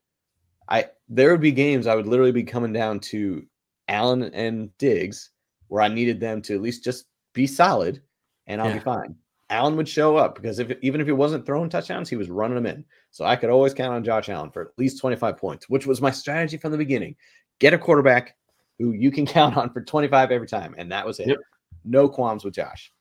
I, 0.70 0.86
there 1.10 1.32
would 1.32 1.42
be 1.42 1.52
games 1.52 1.88
I 1.88 1.96
would 1.96 2.08
literally 2.08 2.32
be 2.32 2.44
coming 2.44 2.72
down 2.72 3.00
to 3.02 3.46
Allen 3.90 4.24
and 4.34 4.76
Diggs 4.78 5.32
where 5.68 5.82
I 5.82 5.88
needed 5.90 6.20
them 6.20 6.42
to 6.44 6.56
at 6.56 6.62
least 6.62 6.84
just 6.84 7.06
be 7.34 7.46
solid 7.48 8.02
and 8.48 8.62
I'll 8.62 8.70
Yeah. 8.70 8.76
be 8.78 8.84
fine. 8.84 9.16
Allen 9.50 9.76
would 9.76 9.90
show 9.90 10.16
up 10.16 10.36
because 10.36 10.60
if 10.60 10.72
even 10.82 11.02
if 11.02 11.06
he 11.08 11.14
wasn't 11.14 11.46
throwing 11.46 11.70
touchdowns, 11.70 12.10
he 12.10 12.16
was 12.16 12.30
running 12.30 12.56
them 12.56 12.66
in. 12.66 12.86
So 13.12 13.26
I 13.26 13.36
could 13.36 13.50
always 13.50 13.74
count 13.74 13.94
on 13.94 14.04
Josh 14.04 14.30
Allen 14.30 14.50
for 14.52 14.62
at 14.64 14.68
least 14.78 15.00
25 15.02 15.38
points, 15.38 15.70
which 15.70 15.86
was 15.86 16.02
my 16.02 16.10
strategy 16.12 16.58
from 16.58 16.72
the 16.72 16.78
beginning. 16.78 17.16
Get 17.60 17.74
a 17.74 17.78
quarterback 17.78 18.36
who 18.80 18.92
you 18.94 19.12
can 19.12 19.26
count 19.38 19.58
on 19.58 19.72
for 19.72 19.82
25 19.82 20.32
every 20.32 20.48
time. 20.48 20.74
And 20.78 20.92
that 20.92 21.06
was 21.06 21.20
it. 21.20 21.28
Yep. 21.28 21.38
No 21.84 22.08
qualms 22.08 22.44
with 22.46 22.54
Josh. 22.56 22.92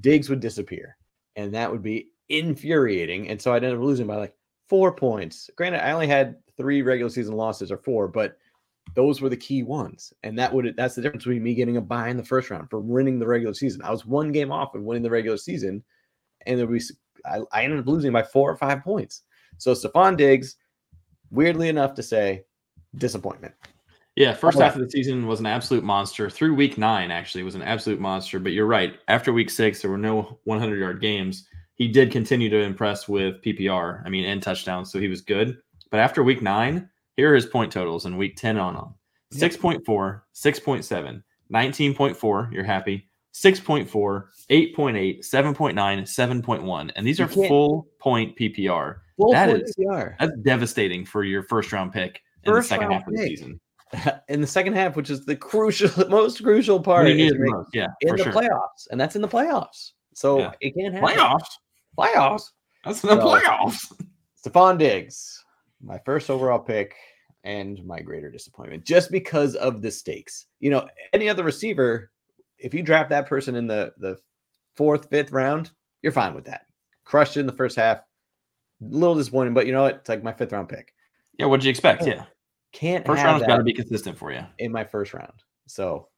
Diggs 0.00 0.30
would 0.30 0.40
disappear. 0.40 0.96
And 1.36 1.52
that 1.54 1.70
would 1.70 1.82
be 1.82 2.08
infuriating. 2.28 3.28
And 3.28 3.40
so 3.40 3.52
I'd 3.52 3.64
end 3.64 3.74
up 3.74 3.80
losing 3.80 4.06
by 4.06 4.16
like 4.16 4.34
four 4.72 4.90
points. 4.90 5.50
Granted, 5.54 5.84
I 5.84 5.92
only 5.92 6.06
had 6.06 6.36
three 6.56 6.80
regular 6.80 7.10
season 7.10 7.36
losses 7.36 7.70
or 7.70 7.76
four, 7.76 8.08
but 8.08 8.38
those 8.94 9.20
were 9.20 9.28
the 9.28 9.36
key 9.36 9.62
ones. 9.62 10.14
And 10.22 10.38
that 10.38 10.50
would 10.50 10.72
that's 10.78 10.94
the 10.94 11.02
difference 11.02 11.24
between 11.24 11.42
me 11.42 11.52
getting 11.52 11.76
a 11.76 11.80
buy 11.82 12.08
in 12.08 12.16
the 12.16 12.24
first 12.24 12.48
round 12.48 12.70
for 12.70 12.80
winning 12.80 13.18
the 13.18 13.26
regular 13.26 13.52
season. 13.52 13.82
I 13.82 13.90
was 13.90 14.06
one 14.06 14.32
game 14.32 14.50
off 14.50 14.74
of 14.74 14.80
winning 14.80 15.02
the 15.02 15.10
regular 15.10 15.36
season, 15.36 15.84
and 16.46 16.58
there 16.58 16.66
was 16.66 16.90
I, 17.26 17.40
I 17.52 17.64
ended 17.64 17.80
up 17.80 17.86
losing 17.86 18.12
by 18.12 18.22
four 18.22 18.50
or 18.50 18.56
five 18.56 18.82
points. 18.82 19.24
So 19.58 19.74
Stefon 19.74 20.16
Diggs, 20.16 20.56
weirdly 21.30 21.68
enough 21.68 21.92
to 21.96 22.02
say, 22.02 22.44
disappointment. 22.96 23.52
Yeah, 24.16 24.32
first 24.32 24.58
half 24.58 24.74
of 24.74 24.80
the 24.80 24.90
season 24.90 25.26
was 25.26 25.40
an 25.40 25.46
absolute 25.46 25.84
monster. 25.84 26.30
Through 26.30 26.54
week 26.54 26.78
nine, 26.78 27.10
actually, 27.10 27.42
was 27.42 27.56
an 27.56 27.62
absolute 27.62 28.00
monster. 28.00 28.38
But 28.38 28.52
you're 28.52 28.64
right. 28.64 28.94
After 29.08 29.34
week 29.34 29.50
six, 29.50 29.82
there 29.82 29.90
were 29.90 29.98
no 29.98 30.38
100 30.44 30.78
yard 30.80 31.02
games. 31.02 31.46
He 31.74 31.88
did 31.88 32.10
continue 32.12 32.48
to 32.50 32.58
impress 32.60 33.08
with 33.08 33.42
PPR, 33.42 34.02
I 34.04 34.08
mean, 34.08 34.24
and 34.24 34.42
touchdowns. 34.42 34.92
So 34.92 34.98
he 35.00 35.08
was 35.08 35.20
good. 35.20 35.58
But 35.90 36.00
after 36.00 36.22
week 36.22 36.42
nine, 36.42 36.88
here 37.16 37.32
are 37.32 37.34
his 37.34 37.46
point 37.46 37.72
totals 37.72 38.06
in 38.06 38.16
week 38.16 38.36
10 38.36 38.58
on 38.58 38.76
on 38.76 38.94
6.4, 39.34 39.82
6.7, 40.34 41.22
19.4. 41.52 42.52
You're 42.52 42.64
happy. 42.64 43.08
6.4, 43.34 43.88
8.8, 44.50 45.18
7.9, 45.20 45.74
7.1. 45.74 46.90
And 46.96 47.06
these 47.06 47.18
are 47.20 47.26
full 47.28 47.86
point 47.98 48.36
PPR. 48.36 48.96
Full 49.16 49.32
That 49.32 49.48
point 49.50 49.62
is- 49.62 49.74
PPR. 49.78 50.16
That's 50.20 50.32
devastating 50.42 51.06
for 51.06 51.24
your 51.24 51.42
first 51.44 51.72
round 51.72 51.92
pick 51.92 52.20
in 52.44 52.52
First 52.52 52.68
the 52.68 52.74
second 52.74 52.90
half 52.92 53.06
of 53.06 53.14
the 53.14 53.18
pick. 53.18 53.28
season. 53.28 53.60
in 54.28 54.40
the 54.40 54.46
second 54.46 54.74
half, 54.74 54.96
which 54.96 55.10
is 55.10 55.24
the 55.24 55.36
crucial, 55.36 55.90
most 56.10 56.42
crucial 56.42 56.80
part, 56.80 57.08
is 57.08 57.16
need 57.16 57.26
it 57.28 57.34
the 57.34 57.38
make- 57.40 57.52
most, 57.52 57.68
yeah, 57.72 57.86
in 58.02 58.16
the 58.16 58.22
sure. 58.24 58.32
playoffs, 58.32 58.86
and 58.90 59.00
that's 59.00 59.16
in 59.16 59.22
the 59.22 59.28
playoffs. 59.28 59.92
So 60.14 60.38
Yeah. 60.38 60.52
it 60.60 60.74
can't 60.74 60.94
happen. 60.94 61.08
Playoffs. 61.16 61.48
Playoffs. 61.98 62.50
That's 62.84 63.02
in 63.04 63.10
the 63.10 63.20
So- 63.20 63.26
playoffs. 63.26 63.92
Stefon 64.44 64.78
Diggs, 64.78 65.44
my 65.80 65.98
first 66.04 66.28
overall 66.30 66.58
pick, 66.58 66.94
and 67.44 67.84
my 67.86 68.00
greater 68.00 68.30
disappointment, 68.30 68.84
just 68.84 69.10
because 69.10 69.54
of 69.56 69.82
the 69.82 69.90
stakes. 69.90 70.46
You 70.60 70.70
know, 70.70 70.88
any 71.12 71.28
other 71.28 71.44
receiver, 71.44 72.10
if 72.58 72.74
you 72.74 72.82
draft 72.82 73.10
that 73.10 73.26
person 73.26 73.54
in 73.54 73.66
the 73.66 73.92
the 73.98 74.18
fourth, 74.76 75.08
fifth 75.10 75.30
round, 75.32 75.70
you're 76.02 76.12
fine 76.12 76.34
with 76.34 76.44
that. 76.46 76.66
Crushed 77.04 77.36
in 77.36 77.46
the 77.46 77.52
first 77.52 77.76
half. 77.76 77.98
A 77.98 78.04
little 78.80 79.14
disappointing, 79.14 79.54
but 79.54 79.66
you 79.66 79.72
know 79.72 79.82
what? 79.82 79.96
It's 79.96 80.08
like 80.08 80.22
my 80.24 80.32
fifth 80.32 80.52
round 80.52 80.68
pick. 80.68 80.92
Yeah, 81.38 81.46
what'd 81.46 81.64
you 81.64 81.70
expect? 81.70 82.02
Yeah. 82.06 82.14
Yeah, 82.14 82.24
Can't 82.72 83.06
first 83.06 83.22
round's 83.22 83.46
got 83.46 83.58
to 83.58 83.62
be 83.62 83.72
consistent 83.74 84.18
for 84.18 84.32
you. 84.32 84.40
in 84.58 84.72
my 84.72 84.82
first 84.84 85.14
round. 85.14 85.42
So, 85.68 86.08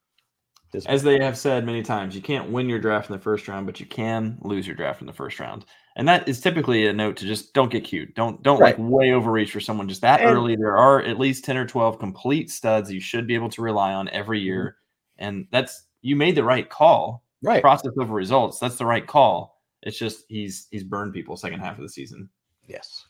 As 0.87 1.02
they 1.02 1.21
have 1.23 1.37
said 1.38 1.64
many 1.64 1.83
times, 1.83 2.14
you 2.16 2.23
can't 2.23 2.50
win 2.50 2.69
your 2.69 2.78
draft 2.78 3.09
in 3.09 3.12
the 3.16 3.23
first 3.23 3.47
round, 3.49 3.66
but 3.66 3.78
you 3.81 3.87
can 3.87 4.38
lose 4.43 4.66
your 4.66 4.76
draft 4.76 5.00
in 5.00 5.07
the 5.07 5.12
first 5.12 5.38
round. 5.40 5.64
And 5.97 6.09
that 6.09 6.28
is 6.28 6.40
typically 6.40 6.87
a 6.88 6.93
note 6.93 7.16
to 7.19 7.26
just 7.26 7.54
don't 7.54 7.71
get 7.71 7.85
cute. 7.85 8.14
Don't 8.14 8.43
don't 8.43 8.59
Right. 8.61 8.78
like 8.78 8.90
way 8.90 9.12
overreach 9.12 9.52
for 9.52 9.61
someone 9.61 9.88
just 9.88 10.00
that 10.02 10.21
And- 10.21 10.31
early. 10.31 10.57
There 10.57 10.76
are 10.76 11.00
at 11.02 11.19
least 11.19 11.45
10 11.45 11.57
or 11.57 11.66
12 11.66 11.99
complete 11.99 12.50
studs 12.50 12.93
you 12.93 13.00
should 13.00 13.26
be 13.26 13.35
able 13.37 13.50
to 13.50 13.62
rely 13.62 13.93
on 13.95 14.09
every 14.09 14.38
Mm-hmm. 14.40 14.47
year. 14.47 14.76
And 15.19 15.47
that's 15.52 15.85
you 16.02 16.16
made 16.16 16.35
the 16.35 16.45
right 16.45 16.69
call. 16.69 17.23
right. 17.43 17.61
Process 17.61 17.93
over 18.00 18.14
results. 18.14 18.59
That's 18.59 18.76
the 18.76 18.87
right 18.87 19.07
call. 19.07 19.61
It's 19.83 19.99
just 19.99 20.25
he's 20.28 20.66
he's 20.71 20.83
burned 20.83 21.12
people 21.12 21.37
second 21.37 21.61
half 21.61 21.76
of 21.76 21.83
the 21.83 21.88
season. 21.90 22.28
Yes. 22.66 23.07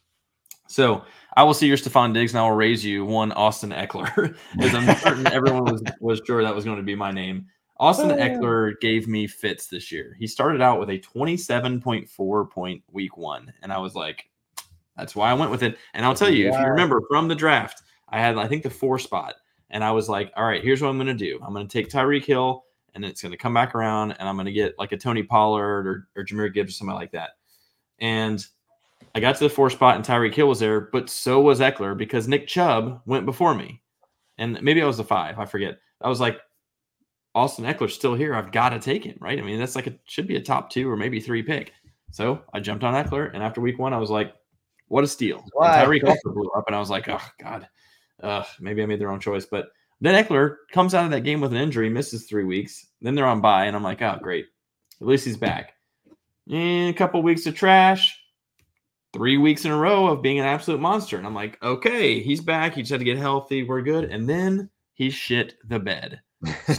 So 0.66 1.04
I 1.36 1.42
will 1.42 1.54
see 1.54 1.66
your 1.66 1.76
Stefon 1.76 2.14
Diggs 2.14 2.32
and 2.32 2.40
I 2.40 2.48
will 2.48 2.56
raise 2.56 2.84
you 2.84 3.04
one 3.04 3.32
Austin 3.32 3.70
Ekeler, 3.70 4.36
as 4.60 4.74
I'm 4.74 4.96
certain 4.98 5.26
everyone 5.28 5.64
was 5.64 5.82
was 6.00 6.20
sure 6.26 6.42
that 6.42 6.54
was 6.54 6.64
going 6.64 6.76
to 6.76 6.82
be 6.82 6.94
my 6.94 7.10
name. 7.12 7.46
Austin 7.78 8.12
Oh. 8.12 8.16
Ekeler 8.16 8.78
gave 8.80 9.08
me 9.08 9.26
fits 9.26 9.66
this 9.66 9.90
year. 9.90 10.16
He 10.18 10.26
started 10.26 10.62
out 10.62 10.78
with 10.78 10.90
a 10.90 10.98
27.4 11.00 12.50
point 12.50 12.82
week 12.92 13.16
one, 13.16 13.52
and 13.62 13.72
I 13.72 13.78
was 13.78 13.94
like, 13.94 14.28
that's 14.96 15.16
why 15.16 15.30
I 15.30 15.34
went 15.34 15.50
with 15.50 15.64
it. 15.64 15.76
And 15.92 16.06
I'll 16.06 16.14
tell 16.14 16.30
you, 16.30 16.48
if 16.48 16.54
you 16.54 16.66
remember 16.66 17.02
from 17.10 17.26
the 17.26 17.34
draft, 17.34 17.82
I 18.08 18.20
had 18.20 18.36
I 18.36 18.46
think 18.46 18.62
the 18.62 18.70
four 18.70 18.98
spot, 18.98 19.34
and 19.70 19.82
I 19.82 19.90
was 19.90 20.08
like, 20.08 20.32
all 20.36 20.44
right, 20.44 20.62
here's 20.62 20.80
what 20.80 20.88
I'm 20.88 20.96
going 20.96 21.06
to 21.08 21.14
do. 21.14 21.40
I'm 21.44 21.52
going 21.52 21.66
to 21.66 21.72
take 21.72 21.90
Tyreek 21.90 22.24
Hill, 22.24 22.64
and 22.94 23.04
it's 23.04 23.20
going 23.20 23.32
to 23.32 23.38
come 23.38 23.54
back 23.54 23.74
around, 23.74 24.12
and 24.12 24.28
I'm 24.28 24.36
going 24.36 24.46
to 24.46 24.52
get 24.52 24.78
like 24.78 24.92
a 24.92 24.96
Tony 24.96 25.24
Pollard 25.24 25.86
or 25.88 26.08
or 26.16 26.24
Jahmyr 26.24 26.54
Gibbs 26.54 26.70
or 26.70 26.74
something 26.74 26.94
like 26.94 27.10
that. 27.12 27.30
And 27.98 28.44
I 29.14 29.20
got 29.20 29.36
to 29.36 29.44
the 29.44 29.50
four 29.50 29.70
spot 29.70 29.96
and 29.96 30.04
Tyreek 30.04 30.34
Hill 30.34 30.48
was 30.48 30.60
there, 30.60 30.80
but 30.80 31.08
so 31.08 31.40
was 31.40 31.60
Ekeler 31.60 31.96
because 31.96 32.28
Nick 32.28 32.46
Chubb 32.46 33.00
went 33.06 33.26
before 33.26 33.54
me. 33.54 33.82
And 34.38 34.60
maybe 34.62 34.82
I 34.82 34.86
was 34.86 34.96
the 34.96 35.04
five, 35.04 35.38
I 35.38 35.44
forget. 35.44 35.78
I 36.00 36.08
was 36.08 36.20
like, 36.20 36.38
Austin 37.34 37.64
Ekeler's 37.64 37.94
still 37.94 38.14
here. 38.14 38.34
I've 38.34 38.52
got 38.52 38.70
to 38.70 38.78
take 38.78 39.04
him, 39.04 39.16
right? 39.20 39.38
I 39.38 39.42
mean, 39.42 39.58
that's 39.58 39.74
like 39.74 39.86
it 39.86 40.00
should 40.04 40.26
be 40.26 40.36
a 40.36 40.42
top 40.42 40.70
two 40.70 40.88
or 40.88 40.96
maybe 40.96 41.20
three 41.20 41.42
pick. 41.42 41.72
So 42.12 42.42
I 42.52 42.60
jumped 42.60 42.84
on 42.84 42.94
Ekeler, 42.94 43.32
and 43.34 43.42
after 43.42 43.60
week 43.60 43.78
one, 43.78 43.92
I 43.92 43.98
was 43.98 44.10
like, 44.10 44.32
what 44.86 45.02
a 45.02 45.08
steal. 45.08 45.38
And 45.38 45.50
Why? 45.52 45.84
Tyreek 45.84 46.04
also 46.04 46.32
blew 46.32 46.48
up, 46.50 46.64
and 46.68 46.76
I 46.76 46.78
was 46.78 46.90
like, 46.90 47.08
oh 47.08 47.20
God, 47.40 47.66
uh, 48.22 48.44
maybe 48.60 48.82
I 48.82 48.86
made 48.86 49.00
the 49.00 49.06
wrong 49.06 49.18
choice. 49.18 49.46
But 49.46 49.70
then 50.00 50.22
Ekeler 50.22 50.56
comes 50.70 50.94
out 50.94 51.04
of 51.04 51.10
that 51.10 51.22
game 51.22 51.40
with 51.40 51.52
an 51.52 51.58
injury, 51.58 51.88
misses 51.88 52.26
three 52.26 52.44
weeks. 52.44 52.86
Then 53.00 53.16
they're 53.16 53.26
on 53.26 53.40
bye, 53.40 53.64
and 53.64 53.74
I'm 53.74 53.82
like, 53.82 54.00
oh 54.00 54.18
great, 54.22 54.46
at 55.00 55.06
least 55.06 55.24
he's 55.24 55.36
back. 55.36 55.72
Eh, 56.50 56.88
a 56.88 56.92
couple 56.92 57.20
weeks 57.22 57.46
of 57.46 57.56
trash, 57.56 58.16
three 59.14 59.38
weeks 59.38 59.64
in 59.64 59.70
a 59.70 59.76
row 59.76 60.08
of 60.08 60.20
being 60.20 60.40
an 60.40 60.44
absolute 60.44 60.80
monster. 60.80 61.16
And 61.16 61.26
I'm 61.26 61.34
like, 61.34 61.62
okay, 61.62 62.20
he's 62.20 62.40
back. 62.40 62.74
He 62.74 62.82
just 62.82 62.90
had 62.90 62.98
to 62.98 63.04
get 63.04 63.16
healthy. 63.16 63.62
We're 63.62 63.80
good. 63.80 64.10
And 64.10 64.28
then 64.28 64.68
he 64.92 65.08
shit 65.08 65.54
the 65.68 65.78
bed 65.78 66.20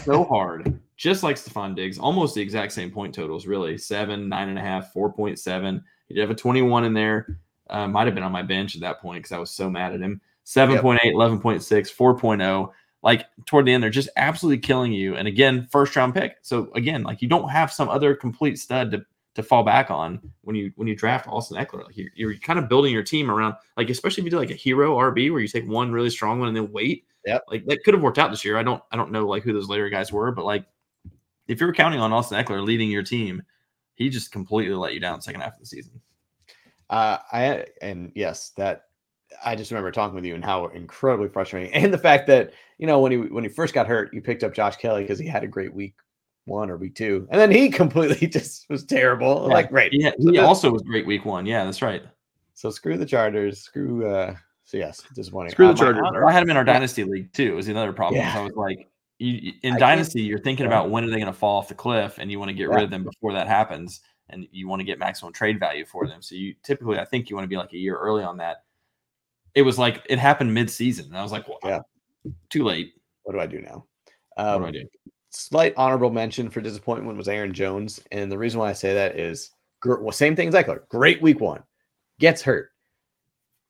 so 0.03 0.23
hard, 0.29 0.79
just 0.97 1.23
like 1.23 1.37
Stefon 1.37 1.75
Diggs, 1.75 1.97
almost 1.97 2.35
the 2.35 2.41
exact 2.41 2.73
same 2.73 2.91
point 2.91 3.15
totals, 3.15 3.47
really 3.47 3.77
seven, 3.77 4.29
nine 4.29 4.49
and 4.49 4.59
a 4.59 4.61
half, 4.61 4.93
4.7. 4.93 5.81
He 6.07 6.13
did 6.13 6.21
have 6.21 6.29
a 6.29 6.35
21 6.35 6.83
in 6.83 6.93
there. 6.93 7.39
Uh, 7.69 7.87
might 7.87 8.05
have 8.05 8.13
been 8.13 8.23
on 8.23 8.31
my 8.31 8.43
bench 8.43 8.75
at 8.75 8.81
that 8.81 9.01
point 9.01 9.23
because 9.23 9.31
I 9.31 9.39
was 9.39 9.49
so 9.49 9.69
mad 9.69 9.93
at 9.93 10.01
him. 10.01 10.21
7.8, 10.45 10.99
11.6, 11.01 11.61
4.0. 11.61 12.71
Like 13.01 13.25
toward 13.45 13.65
the 13.65 13.73
end, 13.73 13.81
they're 13.81 13.89
just 13.89 14.09
absolutely 14.17 14.59
killing 14.59 14.91
you. 14.91 15.15
And 15.15 15.27
again, 15.27 15.67
first 15.71 15.95
round 15.95 16.13
pick. 16.13 16.37
So 16.41 16.69
again, 16.75 17.03
like 17.03 17.21
you 17.21 17.27
don't 17.27 17.49
have 17.49 17.71
some 17.71 17.89
other 17.89 18.13
complete 18.13 18.59
stud 18.59 18.91
to 18.91 19.05
to 19.35 19.43
fall 19.43 19.63
back 19.63 19.91
on 19.91 20.19
when 20.41 20.55
you 20.55 20.71
when 20.75 20.87
you 20.87 20.95
draft 20.95 21.27
Austin 21.27 21.57
Ekeler. 21.57 21.85
Like 21.85 21.97
you're, 21.97 22.09
you're 22.15 22.35
kind 22.37 22.57
of 22.57 22.67
building 22.67 22.93
your 22.93 23.03
team 23.03 23.29
around 23.29 23.55
like 23.77 23.89
especially 23.89 24.21
if 24.21 24.25
you 24.25 24.31
do 24.31 24.39
like 24.39 24.51
a 24.51 24.55
hero 24.55 24.97
RB 24.97 25.31
where 25.31 25.41
you 25.41 25.47
take 25.47 25.67
one 25.67 25.91
really 25.91 26.09
strong 26.09 26.39
one 26.39 26.47
and 26.47 26.57
then 26.57 26.71
wait. 26.71 27.05
Yeah, 27.25 27.39
Like 27.47 27.65
that 27.65 27.83
could 27.83 27.93
have 27.93 28.03
worked 28.03 28.19
out 28.19 28.31
this 28.31 28.45
year. 28.45 28.57
I 28.57 28.63
don't 28.63 28.81
I 28.91 28.97
don't 28.97 29.11
know 29.11 29.27
like 29.27 29.43
who 29.43 29.53
those 29.53 29.69
later 29.69 29.89
guys 29.89 30.11
were, 30.11 30.31
but 30.31 30.45
like 30.45 30.65
if 31.47 31.59
you 31.59 31.67
were 31.67 31.73
counting 31.73 31.99
on 31.99 32.13
Austin 32.13 32.43
Ekeler 32.43 32.65
leading 32.65 32.89
your 32.89 33.03
team, 33.03 33.43
he 33.95 34.09
just 34.09 34.31
completely 34.31 34.75
let 34.75 34.93
you 34.93 34.99
down 34.99 35.21
second 35.21 35.41
half 35.41 35.53
of 35.53 35.59
the 35.59 35.65
season. 35.65 36.01
Uh, 36.89 37.17
I 37.31 37.65
and 37.81 38.11
yes, 38.15 38.51
that 38.57 38.83
I 39.43 39.55
just 39.55 39.71
remember 39.71 39.91
talking 39.91 40.15
with 40.15 40.25
you 40.25 40.35
and 40.35 40.45
how 40.45 40.67
incredibly 40.67 41.27
frustrating, 41.27 41.73
and 41.73 41.93
the 41.93 41.97
fact 41.97 42.27
that 42.27 42.53
you 42.77 42.87
know 42.87 42.99
when 42.99 43.11
he 43.11 43.17
when 43.17 43.43
he 43.43 43.49
first 43.49 43.73
got 43.73 43.87
hurt, 43.87 44.13
you 44.13 44.21
picked 44.21 44.43
up 44.43 44.53
Josh 44.53 44.77
Kelley 44.77 45.01
because 45.01 45.19
he 45.19 45.27
had 45.27 45.43
a 45.43 45.47
great 45.47 45.73
week 45.73 45.95
one 46.45 46.69
or 46.69 46.77
week 46.77 46.95
two, 46.95 47.27
and 47.31 47.39
then 47.41 47.51
he 47.51 47.69
completely 47.81 48.27
just 48.27 48.69
was 48.69 48.83
terrible. 48.85 49.47
Yeah. 49.47 49.53
Like 49.53 49.69
great, 49.69 49.91
He, 49.93 50.03
So 50.03 50.31
he 50.31 50.37
also 50.39 50.71
was 50.71 50.81
great 50.83 51.05
week 51.05 51.25
one. 51.25 51.45
Yeah, 51.45 51.65
that's 51.65 51.81
right. 51.81 52.03
so 52.53 52.69
screw 52.69 52.97
the 52.97 53.05
Chargers, 53.05 53.59
screw. 53.61 54.07
uh 54.07 54.35
So 54.63 54.77
yes, 54.77 55.01
disappointing. 55.15 55.51
Screw 55.51 55.67
Uh, 55.67 55.73
the 55.73 55.77
Chargers. 55.79 56.03
honor- 56.05 56.25
I 56.27 56.31
had 56.31 56.43
him 56.43 56.49
in 56.49 56.57
our 56.57 56.65
Yeah. 56.65 56.73
dynasty 56.73 57.03
league 57.03 57.31
too. 57.33 57.51
It 57.53 57.55
was 57.55 57.67
another 57.67 57.93
problem. 57.93 58.21
Yeah. 58.21 58.39
I 58.39 58.41
was 58.43 58.53
like, 58.55 58.89
you, 59.19 59.53
in 59.63 59.73
I 59.75 59.79
dynasty, 59.79 60.21
you're 60.21 60.39
thinking 60.39 60.65
Yeah. 60.65 60.71
about 60.71 60.89
when 60.89 61.03
are 61.03 61.07
they 61.07 61.15
going 61.17 61.25
to 61.27 61.33
fall 61.33 61.57
off 61.57 61.67
the 61.67 61.75
cliff, 61.75 62.17
and 62.19 62.29
you 62.31 62.37
want 62.39 62.49
to 62.49 62.53
get 62.53 62.69
Yeah. 62.69 62.75
rid 62.75 62.83
of 62.83 62.89
them 62.91 63.03
before 63.03 63.33
that 63.33 63.47
happens, 63.47 64.01
and 64.29 64.47
you 64.51 64.67
want 64.67 64.79
to 64.81 64.83
get 64.83 64.99
maximum 64.99 65.31
trade 65.33 65.59
value 65.59 65.85
for 65.85 66.05
them. 66.07 66.21
So 66.21 66.35
you 66.35 66.53
typically, 66.63 66.99
I 66.99 67.05
think 67.05 67.29
you 67.29 67.35
want 67.35 67.45
to 67.45 67.49
be 67.49 67.57
like 67.57 67.73
a 67.73 67.77
year 67.77 67.95
early 67.97 68.23
on 68.23 68.37
that. 68.37 68.63
It 69.55 69.61
was 69.61 69.79
like 69.79 70.03
it 70.09 70.19
happened 70.19 70.53
mid-season, 70.53 71.05
and 71.05 71.17
I 71.17 71.23
was 71.23 71.31
like, 71.31 71.47
well, 71.47 71.59
Yeah. 71.63 71.79
too 72.49 72.63
late. 72.63 72.93
What 73.23 73.33
do 73.33 73.39
I 73.39 73.45
do 73.47 73.61
now? 73.61 73.85
What 74.35 74.45
Um, 74.47 74.61
do 74.63 74.67
I 74.67 74.71
do? 74.71 74.85
Slight 75.35 75.73
honorable 75.75 76.11
mention 76.11 76.49
for 76.49 76.61
disappointment 76.61 77.17
was 77.17 77.27
Aaron 77.27 77.53
Jones, 77.53 78.01
and 78.11 78.31
the 78.31 78.37
reason 78.37 78.59
why 78.59 78.69
I 78.69 78.73
say 78.73 78.93
that 78.93 79.19
is 79.19 79.51
well, 79.83 80.11
same 80.11 80.35
thing 80.35 80.47
as 80.47 80.55
Ekeler. 80.55 80.87
Great 80.87 81.21
week 81.21 81.41
one, 81.41 81.61
gets 82.19 82.41
hurt, 82.41 82.71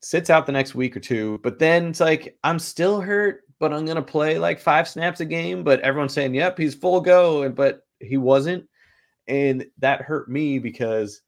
sits 0.02 0.30
out 0.30 0.46
the 0.46 0.52
next 0.52 0.76
week 0.76 0.96
or 0.96 1.00
two, 1.00 1.40
but 1.44 1.58
then 1.58 1.88
it's 1.88 2.00
like 2.00 2.38
I'm 2.44 2.60
still 2.60 3.02
hurt, 3.02 3.42
but 3.60 3.74
I'm 3.74 3.86
gonna 3.86 4.02
play 4.04 4.38
like 4.38 4.60
five 4.60 4.88
snaps 4.88 5.20
a 5.22 5.26
game. 5.26 5.64
But 5.64 5.80
everyone's 5.82 6.14
saying, 6.14 6.36
"Yep, 6.36 6.58
he's 6.60 6.76
full 6.76 7.02
go," 7.02 7.42
and 7.44 7.56
but 7.56 7.82
he 8.00 8.18
wasn't, 8.18 8.70
and 9.28 9.66
that 9.80 10.02
hurt 10.04 10.30
me 10.30 10.60
because 10.60 11.22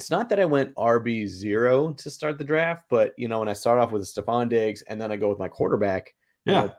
it's 0.00 0.10
not 0.10 0.28
that 0.30 0.40
I 0.40 0.44
went 0.44 0.74
RB 0.74 1.28
zero 1.28 1.92
to 1.92 2.10
start 2.10 2.38
the 2.38 2.44
draft, 2.44 2.86
but 2.90 3.12
you 3.16 3.28
know 3.28 3.38
when 3.38 3.48
I 3.48 3.52
start 3.52 3.78
off 3.78 3.92
with 3.92 4.02
Stefon 4.02 4.48
Diggs 4.48 4.82
and 4.82 5.00
then 5.00 5.12
I 5.12 5.16
go 5.16 5.28
with 5.28 5.38
my 5.38 5.48
quarterback, 5.48 6.12
you 6.44 6.52
Yeah. 6.52 6.60
know, 6.66 6.72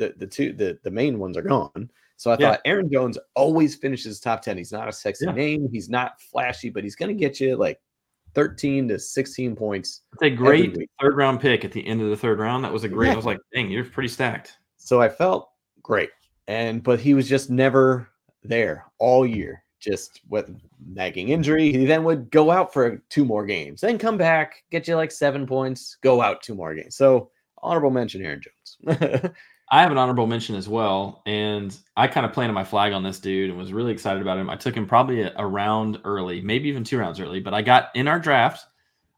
the 0.00 0.14
the 0.16 0.26
two 0.26 0.52
the 0.52 0.78
the 0.82 0.90
main 0.90 1.18
ones 1.18 1.36
are 1.36 1.42
gone. 1.42 1.90
So 2.16 2.30
I 2.30 2.36
Yeah. 2.38 2.50
thought 2.50 2.60
Aaron 2.64 2.90
Jones 2.90 3.18
always 3.34 3.76
finishes 3.76 4.18
top 4.20 4.42
10. 4.42 4.56
He's 4.58 4.72
not 4.72 4.88
a 4.88 4.92
sexy 4.92 5.26
Yeah. 5.26 5.32
name, 5.32 5.68
he's 5.70 5.88
not 5.88 6.20
flashy, 6.20 6.70
but 6.70 6.82
he's 6.82 6.96
gonna 6.96 7.14
get 7.14 7.38
you 7.40 7.56
like 7.56 7.78
13 8.34 8.88
to 8.88 8.98
16 8.98 9.54
points. 9.56 10.02
It's 10.14 10.22
a 10.22 10.30
great 10.30 10.76
third 11.00 11.16
round 11.16 11.40
pick 11.40 11.64
at 11.64 11.72
the 11.72 11.86
end 11.86 12.00
of 12.00 12.08
the 12.10 12.16
third 12.16 12.38
round. 12.38 12.64
That 12.64 12.72
was 12.72 12.84
a 12.84 12.88
great. 12.88 13.08
Yeah. 13.08 13.12
I 13.14 13.16
was 13.16 13.26
like, 13.26 13.38
dang, 13.52 13.70
you're 13.70 13.84
pretty 13.84 14.08
stacked. 14.08 14.58
So 14.76 15.00
I 15.00 15.08
felt 15.08 15.50
great. 15.82 16.10
And 16.48 16.82
but 16.82 16.98
he 17.00 17.14
was 17.14 17.28
just 17.28 17.50
never 17.50 18.08
there 18.42 18.86
all 18.98 19.26
year, 19.26 19.62
just 19.78 20.20
with 20.28 20.50
nagging 20.86 21.28
injury. 21.28 21.72
He 21.72 21.84
then 21.84 22.04
would 22.04 22.30
go 22.30 22.50
out 22.50 22.72
for 22.72 23.02
two 23.08 23.24
more 23.24 23.44
games, 23.44 23.80
then 23.82 23.98
come 23.98 24.16
back, 24.16 24.62
get 24.70 24.88
you 24.88 24.96
like 24.96 25.10
seven 25.12 25.46
points, 25.46 25.96
go 26.02 26.20
out 26.22 26.42
two 26.42 26.54
more 26.54 26.74
games. 26.74 26.96
So 26.96 27.30
honorable 27.62 27.90
mention 27.90 28.22
Aaron 28.24 28.40
Jones. 28.42 29.30
I 29.72 29.82
have 29.82 29.92
an 29.92 29.98
honorable 29.98 30.26
mention 30.26 30.56
as 30.56 30.68
well, 30.68 31.22
and 31.26 31.76
I 31.96 32.08
kind 32.08 32.26
of 32.26 32.32
planted 32.32 32.54
my 32.54 32.64
flag 32.64 32.92
on 32.92 33.04
this 33.04 33.20
dude 33.20 33.50
and 33.50 33.58
was 33.58 33.72
really 33.72 33.92
excited 33.92 34.20
about 34.20 34.36
him. 34.36 34.50
I 34.50 34.56
took 34.56 34.74
him 34.74 34.86
probably 34.86 35.22
a, 35.22 35.32
a 35.36 35.46
round 35.46 36.00
early, 36.04 36.40
maybe 36.40 36.68
even 36.68 36.82
two 36.82 36.98
rounds 36.98 37.20
early, 37.20 37.38
but 37.38 37.54
I 37.54 37.62
got 37.62 37.90
in 37.94 38.08
our 38.08 38.18
draft. 38.18 38.66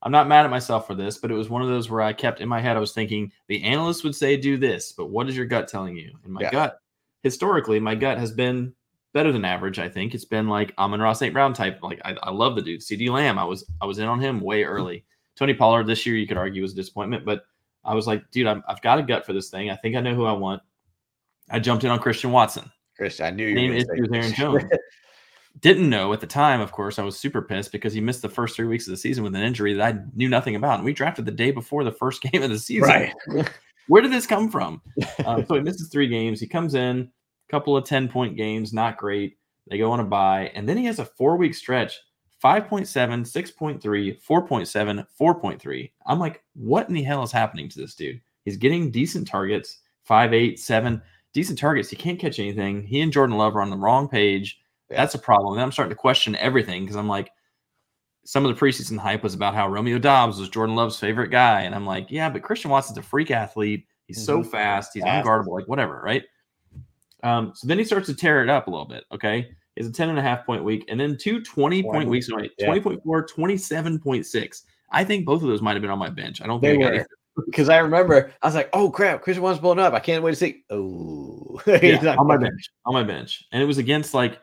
I'm 0.03 0.12
not 0.12 0.29
mad 0.29 0.45
at 0.45 0.51
myself 0.51 0.87
for 0.87 0.95
this, 0.95 1.17
but 1.17 1.31
it 1.31 1.35
was 1.35 1.49
one 1.49 1.62
of 1.62 1.69
those 1.69 1.88
where 1.88 2.03
I 2.03 2.12
kept 2.12 2.41
in 2.41 2.49
my 2.49 2.61
head, 2.61 2.77
I 2.77 2.81
was 2.81 2.93
thinking 2.93 3.33
the 3.47 3.62
analysts 3.62 4.05
would 4.05 4.17
say 4.17 4.37
do 4.37 4.59
this, 4.59 4.93
but 4.93 5.07
what 5.07 5.29
is 5.29 5.37
your 5.37 5.47
gut 5.47 5.69
telling 5.69 5.97
you? 5.97 6.12
And 6.25 6.33
my 6.33 6.43
Yeah. 6.43 6.51
gut, 6.51 6.81
historically, 7.23 7.81
my 7.81 7.95
gut 7.95 8.19
has 8.19 8.33
been 8.33 8.75
better 9.15 9.33
than 9.33 9.45
average. 9.45 9.79
I 9.79 9.88
think 9.88 10.15
it's 10.15 10.25
been 10.25 10.49
like 10.49 10.75
Amon-Ra 10.77 11.12
St. 11.15 11.33
Brown 11.33 11.55
type. 11.55 11.79
Like 11.83 12.01
I, 12.05 12.17
I 12.23 12.31
love 12.31 12.57
the 12.57 12.62
dude. 12.62 12.81
CeeDee 12.81 13.11
Lamb, 13.11 13.38
I 13.38 13.45
was 13.45 13.65
I 13.81 13.87
was 13.87 13.99
in 13.99 14.07
on 14.07 14.21
him 14.21 14.41
way 14.41 14.65
early. 14.65 15.05
Tony 15.37 15.55
Pollard 15.55 15.87
this 15.87 16.05
year, 16.05 16.17
you 16.17 16.27
could 16.27 16.37
argue 16.37 16.61
was 16.61 16.73
a 16.73 16.77
disappointment, 16.77 17.25
but 17.25 17.45
I 17.85 17.95
was 17.95 18.07
like, 18.07 18.31
dude, 18.31 18.47
I'm, 18.47 18.62
I've 18.68 18.83
got 18.83 18.99
a 18.99 19.03
gut 19.03 19.27
for 19.27 19.33
this 19.33 19.51
thing. 19.51 19.71
I 19.71 19.77
think 19.77 19.97
I 19.97 20.01
know 20.01 20.14
who 20.14 20.25
I 20.25 20.33
want. 20.33 20.62
I 21.51 21.59
jumped 21.59 21.85
in 21.85 21.90
on 21.90 21.99
Christian 21.99 22.31
Watson. 22.31 22.71
Christian, 22.97 23.27
I 23.27 23.31
knew 23.31 23.47
you 23.47 23.55
Name 23.55 23.71
were 23.71 23.85
gonna 23.85 23.95
issue 23.95 24.12
say 24.12 24.18
Aaron 24.18 24.35
Jones. 24.35 24.64
Didn't 25.61 25.90
know 25.90 26.12
at 26.12 26.21
the 26.21 26.27
time, 26.27 26.61
of 26.61 26.73
course, 26.73 26.99
I 26.99 27.03
was 27.03 27.18
super 27.18 27.42
pissed 27.42 27.73
because 27.73 27.92
he 27.92 28.01
missed 28.01 28.23
the 28.23 28.29
first 28.29 28.57
three 28.57 28.66
weeks 28.66 28.87
of 28.87 28.92
the 28.92 28.97
season 28.97 29.23
with 29.23 29.35
an 29.35 29.42
injury 29.42 29.75
that 29.75 29.95
I 29.95 29.99
knew 30.14 30.29
nothing 30.29 30.57
about. 30.57 30.77
And 30.77 30.85
we 30.85 30.95
drafted 30.95 31.27
the 31.27 31.33
day 31.33 31.51
before 31.51 31.85
the 31.85 31.92
first 31.92 32.23
game 32.33 32.42
of 32.42 32.51
the 32.51 32.59
season. 32.59 32.88
right. 32.88 33.12
Where 33.88 34.01
did 34.01 34.12
this 34.12 34.27
come 34.27 34.49
from? 34.49 34.81
Um, 35.27 35.45
so 35.45 35.57
he 35.57 35.61
misses 35.61 35.88
three 35.88 36.07
games. 36.07 36.40
He 36.40 36.47
comes 36.47 36.75
in, 36.75 37.11
a 37.49 37.51
couple 37.51 37.77
of 37.77 37.85
10 37.85 38.09
point 38.09 38.37
games, 38.37 38.73
not 38.73 38.97
great. 38.97 39.37
They 39.68 39.77
go 39.77 39.90
on 39.90 40.01
a 40.01 40.05
bye. 40.05 40.53
And 40.55 40.68
then 40.68 40.77
he 40.77 40.85
has 40.87 41.01
a 41.01 41.05
four 41.05 41.37
week 41.37 41.55
stretch 41.55 41.99
5.7, 42.42 42.87
6.3, 43.22 43.81
4.7, 43.81 45.07
4.3. 45.20 45.90
I'm 46.07 46.18
like, 46.18 46.42
what 46.55 46.88
in 46.88 46.94
the 46.94 47.02
hell 47.02 47.22
is 47.22 47.33
happening 47.33 47.68
to 47.68 47.78
this 47.78 47.94
dude? 47.94 48.20
He's 48.44 48.57
getting 48.57 48.90
decent 48.90 49.28
targets, 49.28 49.78
5, 50.05 50.35
8, 50.35 50.59
7, 50.59 51.02
decent 51.33 51.59
targets. 51.59 51.88
He 51.88 51.96
can't 51.96 52.18
catch 52.18 52.38
anything. 52.38 52.83
He 52.83 53.00
and 53.00 53.12
Jordan 53.12 53.37
Love 53.37 53.57
are 53.57 53.62
on 53.62 53.70
the 53.70 53.76
wrong 53.76 54.09
page. 54.09 54.61
Yeah. 54.90 54.96
That's 54.96 55.14
a 55.14 55.18
problem. 55.18 55.55
Then 55.55 55.64
I'm 55.64 55.72
starting 55.72 55.90
to 55.90 55.96
question 55.96 56.35
everything 56.37 56.83
because 56.83 56.96
I'm 56.96 57.09
like, 57.09 57.31
some 58.24 58.44
of 58.44 58.55
the 58.55 58.61
preseason 58.61 58.98
hype 58.98 59.22
was 59.22 59.35
about 59.35 59.55
how 59.55 59.68
Romeo 59.68 59.98
Doubs 59.98 60.38
was 60.38 60.48
Jordan 60.48 60.76
Love's 60.76 60.98
favorite 60.98 61.31
guy. 61.31 61.62
And 61.62 61.74
I'm 61.74 61.87
like, 61.87 62.11
yeah, 62.11 62.28
but 62.28 62.42
Christian 62.42 62.70
Watson's 62.70 62.98
a 62.98 63.02
freak 63.02 63.31
athlete. 63.31 63.87
He's 64.07 64.18
mm-hmm. 64.18 64.42
so 64.42 64.48
fast. 64.48 64.92
He's 64.94 65.02
fast. 65.02 65.26
unguardable, 65.26 65.55
like 65.55 65.68
whatever, 65.68 66.00
right? 66.05 66.24
Um, 67.22 67.52
so 67.55 67.66
then 67.66 67.78
he 67.78 67.85
starts 67.85 68.07
to 68.09 68.14
tear 68.14 68.42
it 68.42 68.48
up 68.48 68.66
a 68.66 68.70
little 68.70 68.87
bit. 68.87 69.05
Okay. 69.12 69.50
Is 69.77 69.87
a 69.87 69.93
10 69.93 70.11
and 70.11 70.19
a 70.19 70.23
half 70.23 70.45
point 70.45 70.65
week, 70.65 70.85
and 70.89 71.01
then 71.01 71.17
two 71.17 71.43
20 71.43 71.83
point 71.83 72.09
weeks, 72.09 72.31
right? 72.31 72.51
Yeah. 72.59 72.69
20.4, 72.69 73.01
27.6. 73.05 74.63
I 74.91 75.05
think 75.05 75.25
both 75.25 75.41
of 75.43 75.49
those 75.49 75.63
might 75.63 75.73
have 75.73 75.81
been 75.81 75.91
on 75.91 75.99
my 75.99 76.11
bench. 76.11 76.43
I 76.43 76.47
don't 76.47 76.61
they 76.61 76.77
think 76.77 76.85
were. 76.85 77.07
Because 77.47 77.71
I 77.71 77.79
remember 77.79 78.31
I 78.43 78.47
was 78.47 78.55
like, 78.55 78.69
oh 78.75 78.91
crap, 78.91 79.23
Christian 79.23 79.43
Watson's 79.43 79.63
blowing 79.63 79.79
up. 79.79 79.95
I 79.95 80.01
can't 80.01 80.23
wait 80.23 80.33
to 80.33 80.37
see. 80.37 80.65
Oh, 80.69 81.59
yeah, 81.67 82.15
on 82.19 82.27
my 82.27 82.37
bench. 82.37 82.69
On 82.85 82.93
my 82.93 83.03
bench. 83.03 83.43
And 83.53 83.63
it 83.63 83.65
was 83.65 83.79
against 83.79 84.13
like 84.13 84.39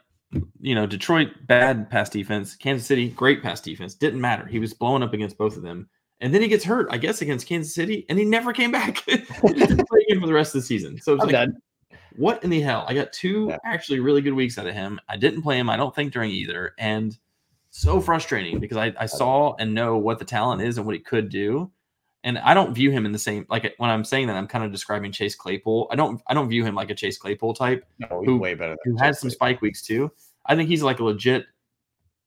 you 0.60 0.76
know, 0.76 0.86
Detroit, 0.86 1.30
bad 1.48 1.89
pass 1.89 2.10
defense. 2.10 2.56
Kansas 2.56 2.88
City, 2.88 3.10
great 3.10 3.42
pass 3.42 3.62
defense. 3.62 3.96
Didn't 3.96 4.22
matter. 4.22 4.46
He 4.46 4.60
was 4.60 4.74
blowing 4.74 5.04
up 5.04 5.13
against 5.13 5.38
both 5.38 5.58
of 5.58 5.63
them. 5.63 5.89
And 6.22 6.34
then 6.34 6.42
he 6.42 6.48
gets 6.48 6.65
hurt, 6.65 6.88
I 6.92 6.98
guess, 6.98 7.22
against 7.22 7.48
Kansas 7.48 7.74
City, 7.74 8.06
and 8.10 8.20
he 8.20 8.26
never 8.26 8.52
came 8.52 8.72
back. 8.72 9.04
he 9.08 9.18
didn't 9.54 9.88
play 9.88 10.02
again 10.08 10.20
for 10.20 10.28
the 10.28 10.34
rest 10.34 10.54
of 10.54 10.62
the 10.62 10.68
season. 10.68 11.00
So 11.00 11.13
it's 11.13 11.24
like, 11.24 11.32
done. 11.32 11.56
What 12.15 12.43
in 12.43 12.49
the 12.49 12.62
hell? 12.62 12.86
I 12.88 12.93
got 12.93 13.13
two 13.13 13.54
actually 13.65 13.99
really 13.99 14.21
good 14.21 14.34
weeks 14.34 14.58
out 14.58 14.67
of 14.67 14.73
him. 14.73 14.99
I 15.08 15.17
didn't 15.17 15.41
play 15.41 15.58
him, 15.58 15.69
I 15.69 15.78
don't 15.78 15.93
think, 15.93 16.13
during 16.13 16.32
either. 16.32 16.73
And 16.78 17.17
so 17.71 18.02
frustrating 18.02 18.60
because 18.60 18.78
I, 18.78 18.93
I 18.99 19.06
saw 19.06 19.56
and 19.60 19.73
know 19.73 19.97
what 19.97 20.19
the 20.19 20.25
talent 20.25 20.62
is 20.62 20.78
and 20.78 20.86
what 20.86 20.95
he 20.95 21.02
could 21.02 21.30
do. 21.30 21.71
And 22.23 22.38
I 22.38 22.54
don't 22.54 22.73
view 22.73 22.91
him 22.91 23.06
in 23.06 23.13
the 23.13 23.19
same 23.19 23.45
like 23.49 23.73
when 23.78 23.89
I'm 23.89 24.04
saying 24.04 24.28
that 24.28 24.36
I'm 24.36 24.47
kind 24.47 24.65
of 24.65 24.71
describing 24.71 25.12
Chase 25.12 25.36
Claypool. 25.36 25.88
I 25.89 25.95
don't 25.95 26.21
I 26.28 26.34
don't 26.34 26.49
view 26.49 26.65
him 26.65 26.75
like 26.75 26.89
a 26.89 26.95
Chase 26.95 27.17
Claypool 27.17 27.54
type. 27.54 27.86
No, 27.97 28.21
who, 28.25 28.38
way 28.38 28.56
better. 28.56 28.75
who 28.84 28.97
has 28.97 29.19
some 29.19 29.30
spike 29.30 29.62
weeks 29.62 29.82
too. 29.82 30.12
I 30.45 30.56
think 30.56 30.67
he's 30.67 30.84
like 30.84 30.99
a 30.99 31.04
legit 31.06 31.45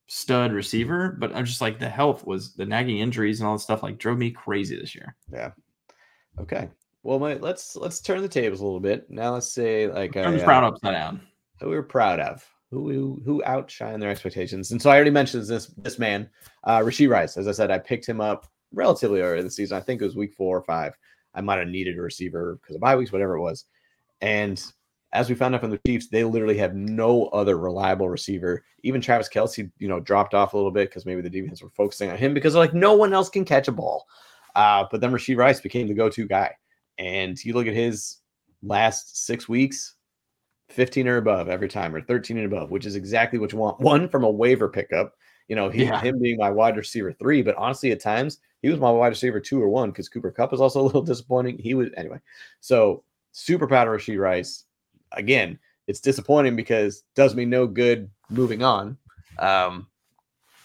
stud 0.07 0.51
receiver, 0.51 1.15
but 1.19 1.35
I'm 1.35 1.45
just 1.45 1.61
like 1.61 1.77
the 1.77 1.89
health 1.89 2.25
was 2.25 2.55
the 2.55 2.65
nagging 2.65 2.99
injuries 2.99 3.39
and 3.39 3.47
all 3.47 3.53
this 3.53 3.63
stuff 3.63 3.83
like 3.83 3.99
drove 3.99 4.17
me 4.17 4.31
crazy 4.31 4.75
this 4.75 4.95
year. 4.95 5.15
Yeah. 5.31 5.51
Okay. 6.39 6.69
Well, 7.03 7.19
my, 7.19 7.35
let's 7.35 7.75
let's 7.75 7.99
turn 7.99 8.21
the 8.21 8.29
tables 8.29 8.61
a 8.61 8.65
little 8.65 8.79
bit. 8.79 9.09
Now 9.09 9.33
let's 9.33 9.51
say 9.51 9.87
like 9.87 10.15
I'm 10.15 10.39
uh, 10.39 10.43
proud 10.43 10.63
upside 10.63 10.93
down. 10.93 11.21
Who 11.59 11.69
we 11.69 11.75
were 11.75 11.83
proud 11.83 12.19
of. 12.19 12.47
Who, 12.71 12.89
who 12.91 13.21
who 13.23 13.43
outshined 13.45 13.99
their 13.99 14.09
expectations. 14.09 14.71
And 14.71 14.81
so 14.81 14.89
I 14.89 14.95
already 14.95 15.11
mentioned 15.11 15.45
this 15.45 15.67
this 15.77 15.99
man, 15.99 16.29
uh 16.63 16.79
Rashee 16.79 17.09
Rice. 17.09 17.37
As 17.37 17.47
I 17.47 17.51
said, 17.51 17.69
I 17.71 17.77
picked 17.77 18.07
him 18.07 18.21
up 18.21 18.47
relatively 18.71 19.21
early 19.21 19.39
in 19.39 19.45
the 19.45 19.51
season. 19.51 19.77
I 19.77 19.81
think 19.81 20.01
it 20.01 20.05
was 20.05 20.15
week 20.15 20.33
four 20.33 20.57
or 20.57 20.63
five. 20.63 20.97
I 21.35 21.41
might 21.41 21.59
have 21.59 21.67
needed 21.67 21.97
a 21.97 22.01
receiver 22.01 22.57
because 22.61 22.75
of 22.75 22.81
bye 22.81 22.95
weeks, 22.95 23.11
whatever 23.11 23.35
it 23.35 23.41
was. 23.41 23.65
And 24.21 24.63
as 25.11 25.29
we 25.29 25.35
found 25.35 25.53
out 25.53 25.61
from 25.61 25.69
the 25.69 25.79
Chiefs, 25.85 26.07
they 26.07 26.23
literally 26.23 26.57
have 26.57 26.73
no 26.73 27.25
other 27.27 27.57
reliable 27.57 28.09
receiver. 28.09 28.63
Even 28.81 29.01
Travis 29.01 29.29
Kelce, 29.29 29.69
you 29.77 29.87
know, 29.87 29.99
dropped 29.99 30.33
off 30.33 30.53
a 30.53 30.57
little 30.57 30.71
bit 30.71 30.89
because 30.89 31.05
maybe 31.05 31.21
the 31.21 31.29
defense 31.29 31.61
were 31.61 31.69
focusing 31.69 32.09
on 32.09 32.17
him 32.17 32.33
because 32.33 32.53
they're 32.53 32.63
like 32.63 32.73
no 32.73 32.93
one 32.95 33.13
else 33.13 33.29
can 33.29 33.45
catch 33.45 33.67
a 33.67 33.71
ball. 33.71 34.07
Uh, 34.55 34.85
but 34.89 35.01
then 35.01 35.11
Rashee 35.11 35.37
Rice 35.37 35.61
became 35.61 35.87
the 35.87 35.93
go-to 35.93 36.27
guy. 36.27 36.55
And 36.97 37.43
you 37.43 37.53
look 37.53 37.67
at 37.67 37.73
his 37.73 38.17
last 38.61 39.25
six 39.25 39.49
weeks, 39.49 39.95
15 40.69 41.07
or 41.07 41.17
above 41.17 41.49
every 41.49 41.67
time, 41.67 41.93
or 41.93 42.01
13 42.01 42.37
and 42.37 42.45
above, 42.45 42.71
which 42.71 42.85
is 42.85 42.95
exactly 42.95 43.39
what 43.39 43.51
you 43.51 43.57
want. 43.57 43.79
One 43.79 44.07
from 44.07 44.23
a 44.23 44.29
waiver 44.29 44.69
pickup, 44.69 45.13
you 45.47 45.55
know, 45.55 45.69
he, 45.69 45.83
yeah. 45.83 45.99
him 45.99 46.19
being 46.19 46.37
my 46.37 46.49
wide 46.49 46.77
receiver 46.77 47.11
three, 47.11 47.41
but 47.41 47.55
honestly, 47.55 47.91
at 47.91 47.99
times 47.99 48.39
he 48.61 48.69
was 48.69 48.79
my 48.79 48.89
wide 48.89 49.07
receiver 49.07 49.39
two 49.39 49.61
or 49.61 49.69
one 49.69 49.91
because 49.91 50.09
Cooper 50.09 50.31
Kupp 50.31 50.53
is 50.53 50.61
also 50.61 50.81
a 50.81 50.83
little 50.83 51.01
disappointing. 51.01 51.57
He 51.57 51.73
was 51.73 51.89
anyway. 51.97 52.19
So 52.61 53.03
super 53.31 53.67
proud 53.67 53.87
of 53.87 53.93
Rashee 53.93 54.19
Rice 54.19 54.65
again, 55.11 55.59
it's 55.87 55.99
disappointing 55.99 56.55
because 56.55 57.03
does 57.15 57.35
me 57.35 57.45
no 57.45 57.67
good 57.67 58.09
moving 58.29 58.63
on. 58.63 58.97
Um, 59.39 59.87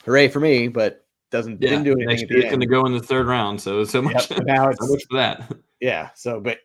hooray 0.05 0.29
for 0.29 0.41
me, 0.41 0.69
but 0.69 1.05
doesn't 1.31 1.61
yeah, 1.61 1.71
didn't 1.71 1.85
do 1.85 1.93
anything. 1.93 2.09
Next 2.09 2.31
year 2.31 2.41
it's 2.41 2.49
going 2.49 2.61
to 2.61 2.67
go 2.67 2.87
in 2.87 2.93
the 2.93 3.03
third 3.03 3.27
round, 3.27 3.61
so 3.61 3.85
so 3.85 4.01
much. 4.01 4.31
Yep, 4.31 4.45
now 4.47 4.69
it's 4.71 4.81
so 4.81 4.93
much 4.93 5.05
for 5.11 5.17
that. 5.17 5.53
Yeah. 5.81 6.11
So, 6.15 6.41
but 6.41 6.59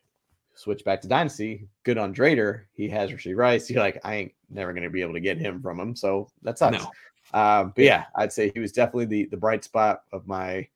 switch 0.55 0.83
back 0.83 1.01
to 1.01 1.07
dynasty. 1.07 1.67
Good 1.83 1.97
on 1.97 2.13
Drader. 2.13 2.63
He 2.73 2.87
has 2.89 3.11
Rashee 3.11 3.35
Rice. 3.35 3.69
You're 3.69 3.81
like, 3.81 3.99
I 4.03 4.15
ain't 4.15 4.33
never 4.49 4.73
going 4.73 4.83
to 4.83 4.89
be 4.89 5.01
able 5.01 5.13
to 5.13 5.19
get 5.19 5.37
him 5.37 5.61
from 5.61 5.79
him. 5.79 5.95
So 5.95 6.29
that 6.43 6.59
sucks. 6.59 6.77
No. 6.77 6.91
Uh, 7.33 7.65
but 7.65 7.83
yeah, 7.83 8.05
I'd 8.15 8.33
say 8.33 8.51
he 8.53 8.59
was 8.59 8.71
definitely 8.71 9.05
the 9.05 9.25
the 9.25 9.37
bright 9.37 9.63
spot 9.63 10.03
of 10.11 10.27
my 10.27 10.67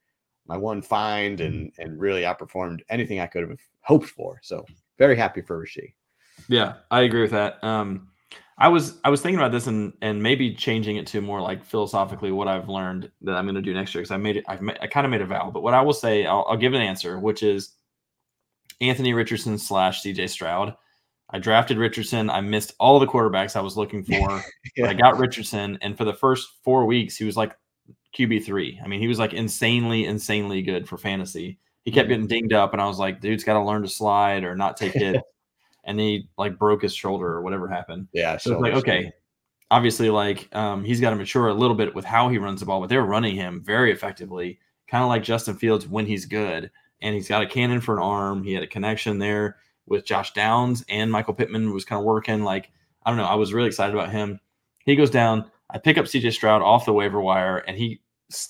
my 0.47 0.57
one 0.57 0.81
find 0.81 1.39
and 1.41 1.71
and 1.77 1.99
really 1.99 2.21
outperformed 2.21 2.81
anything 2.89 3.19
I 3.19 3.27
could 3.27 3.47
have 3.47 3.59
hoped 3.81 4.07
for. 4.07 4.39
So 4.41 4.65
very 4.97 5.15
happy 5.15 5.41
for 5.41 5.63
Rashee. 5.63 5.93
Yeah, 6.47 6.75
I 6.89 7.01
agree 7.01 7.21
with 7.21 7.31
that. 7.31 7.63
Um, 7.63 8.09
I 8.57 8.69
was 8.69 8.97
I 9.03 9.09
was 9.09 9.21
thinking 9.21 9.39
about 9.39 9.51
this 9.51 9.67
and 9.67 9.93
and 10.01 10.21
maybe 10.21 10.53
changing 10.55 10.97
it 10.97 11.05
to 11.07 11.21
more 11.21 11.41
like 11.41 11.63
philosophically 11.63 12.31
what 12.31 12.47
I've 12.47 12.69
learned 12.69 13.11
that 13.21 13.35
I'm 13.35 13.45
going 13.45 13.55
to 13.55 13.61
do 13.61 13.73
next 13.73 13.93
year 13.93 14.01
because 14.01 14.11
I 14.11 14.17
made 14.17 14.37
it 14.37 14.45
I've 14.47 14.61
made, 14.61 14.77
I 14.81 14.87
kind 14.87 15.05
of 15.05 15.11
made 15.11 15.21
a 15.21 15.25
vow, 15.25 15.51
but 15.51 15.61
what 15.61 15.75
I 15.75 15.81
will 15.81 15.93
say 15.93 16.25
I'll, 16.25 16.45
I'll 16.49 16.57
give 16.57 16.73
an 16.73 16.81
answer, 16.81 17.19
which 17.19 17.43
is 17.43 17.73
Anthony 18.81 19.13
Richardson 19.13 19.57
slash 19.57 20.03
CJ 20.03 20.29
Stroud. 20.29 20.75
I 21.29 21.39
drafted 21.39 21.77
Richardson. 21.77 22.29
I 22.29 22.41
missed 22.41 22.73
all 22.79 22.99
the 22.99 23.07
quarterbacks 23.07 23.55
I 23.55 23.61
was 23.61 23.77
looking 23.77 24.03
for. 24.05 24.43
yeah. 24.75 24.87
I 24.87 24.93
got 24.93 25.17
Richardson, 25.17 25.77
and 25.81 25.97
for 25.97 26.05
the 26.05 26.13
first 26.13 26.49
four 26.63 26.85
weeks, 26.85 27.15
he 27.15 27.25
was 27.25 27.37
like 27.37 27.55
QB 28.17 28.45
three. 28.45 28.79
I 28.83 28.87
mean, 28.87 28.99
he 28.99 29.07
was 29.07 29.19
like 29.19 29.33
insanely, 29.33 30.05
insanely 30.05 30.61
good 30.61 30.87
for 30.87 30.97
fantasy. 30.97 31.59
He 31.83 31.91
kept 31.91 32.05
mm-hmm. 32.05 32.09
getting 32.09 32.27
dinged 32.27 32.53
up, 32.53 32.73
and 32.73 32.81
I 32.81 32.85
was 32.85 32.99
like, 32.99 33.21
dude's 33.21 33.43
got 33.43 33.53
to 33.53 33.63
learn 33.63 33.81
to 33.81 33.87
slide 33.87 34.43
or 34.43 34.55
not 34.55 34.77
take 34.77 34.93
hits 34.93 35.19
and 35.87 35.99
he 35.99 36.29
like 36.37 36.59
broke 36.59 36.83
his 36.83 36.93
shoulder 36.93 37.25
or 37.25 37.41
whatever 37.41 37.67
happened. 37.67 38.07
Yeah. 38.13 38.37
So 38.37 38.59
like, 38.59 38.73
okay, 38.73 39.11
obviously, 39.71 40.09
like 40.11 40.53
um, 40.55 40.83
he's 40.83 41.01
got 41.01 41.09
to 41.09 41.15
mature 41.15 41.47
a 41.47 41.53
little 41.53 41.75
bit 41.75 41.95
with 41.95 42.05
how 42.05 42.29
he 42.29 42.37
runs 42.37 42.59
the 42.59 42.67
ball, 42.67 42.81
but 42.81 42.89
they're 42.89 43.03
running 43.03 43.35
him 43.35 43.63
very 43.63 43.91
effectively, 43.91 44.59
kind 44.87 45.03
of 45.03 45.09
like 45.09 45.23
Justin 45.23 45.55
Fields 45.55 45.87
when 45.87 46.05
he's 46.05 46.25
good. 46.25 46.69
And 47.01 47.13
he's 47.13 47.27
got 47.27 47.43
a 47.43 47.47
cannon 47.47 47.81
for 47.81 47.95
an 47.95 48.03
arm. 48.03 48.43
He 48.43 48.53
had 48.53 48.63
a 48.63 48.67
connection 48.67 49.19
there 49.19 49.57
with 49.85 50.05
Josh 50.05 50.33
Downs 50.33 50.83
and 50.89 51.11
Michael 51.11 51.33
Pittman 51.33 51.73
was 51.73 51.85
kind 51.85 51.99
of 51.99 52.05
working. 52.05 52.43
Like, 52.43 52.71
I 53.05 53.09
don't 53.09 53.17
know. 53.17 53.25
I 53.25 53.35
was 53.35 53.53
really 53.53 53.67
excited 53.67 53.95
about 53.95 54.11
him. 54.11 54.39
He 54.85 54.95
goes 54.95 55.09
down. 55.09 55.49
I 55.69 55.77
pick 55.77 55.97
up 55.97 56.05
CJ 56.05 56.33
Stroud 56.33 56.61
off 56.61 56.85
the 56.85 56.93
waiver 56.93 57.21
wire 57.21 57.57
and 57.59 57.77
he 57.77 58.01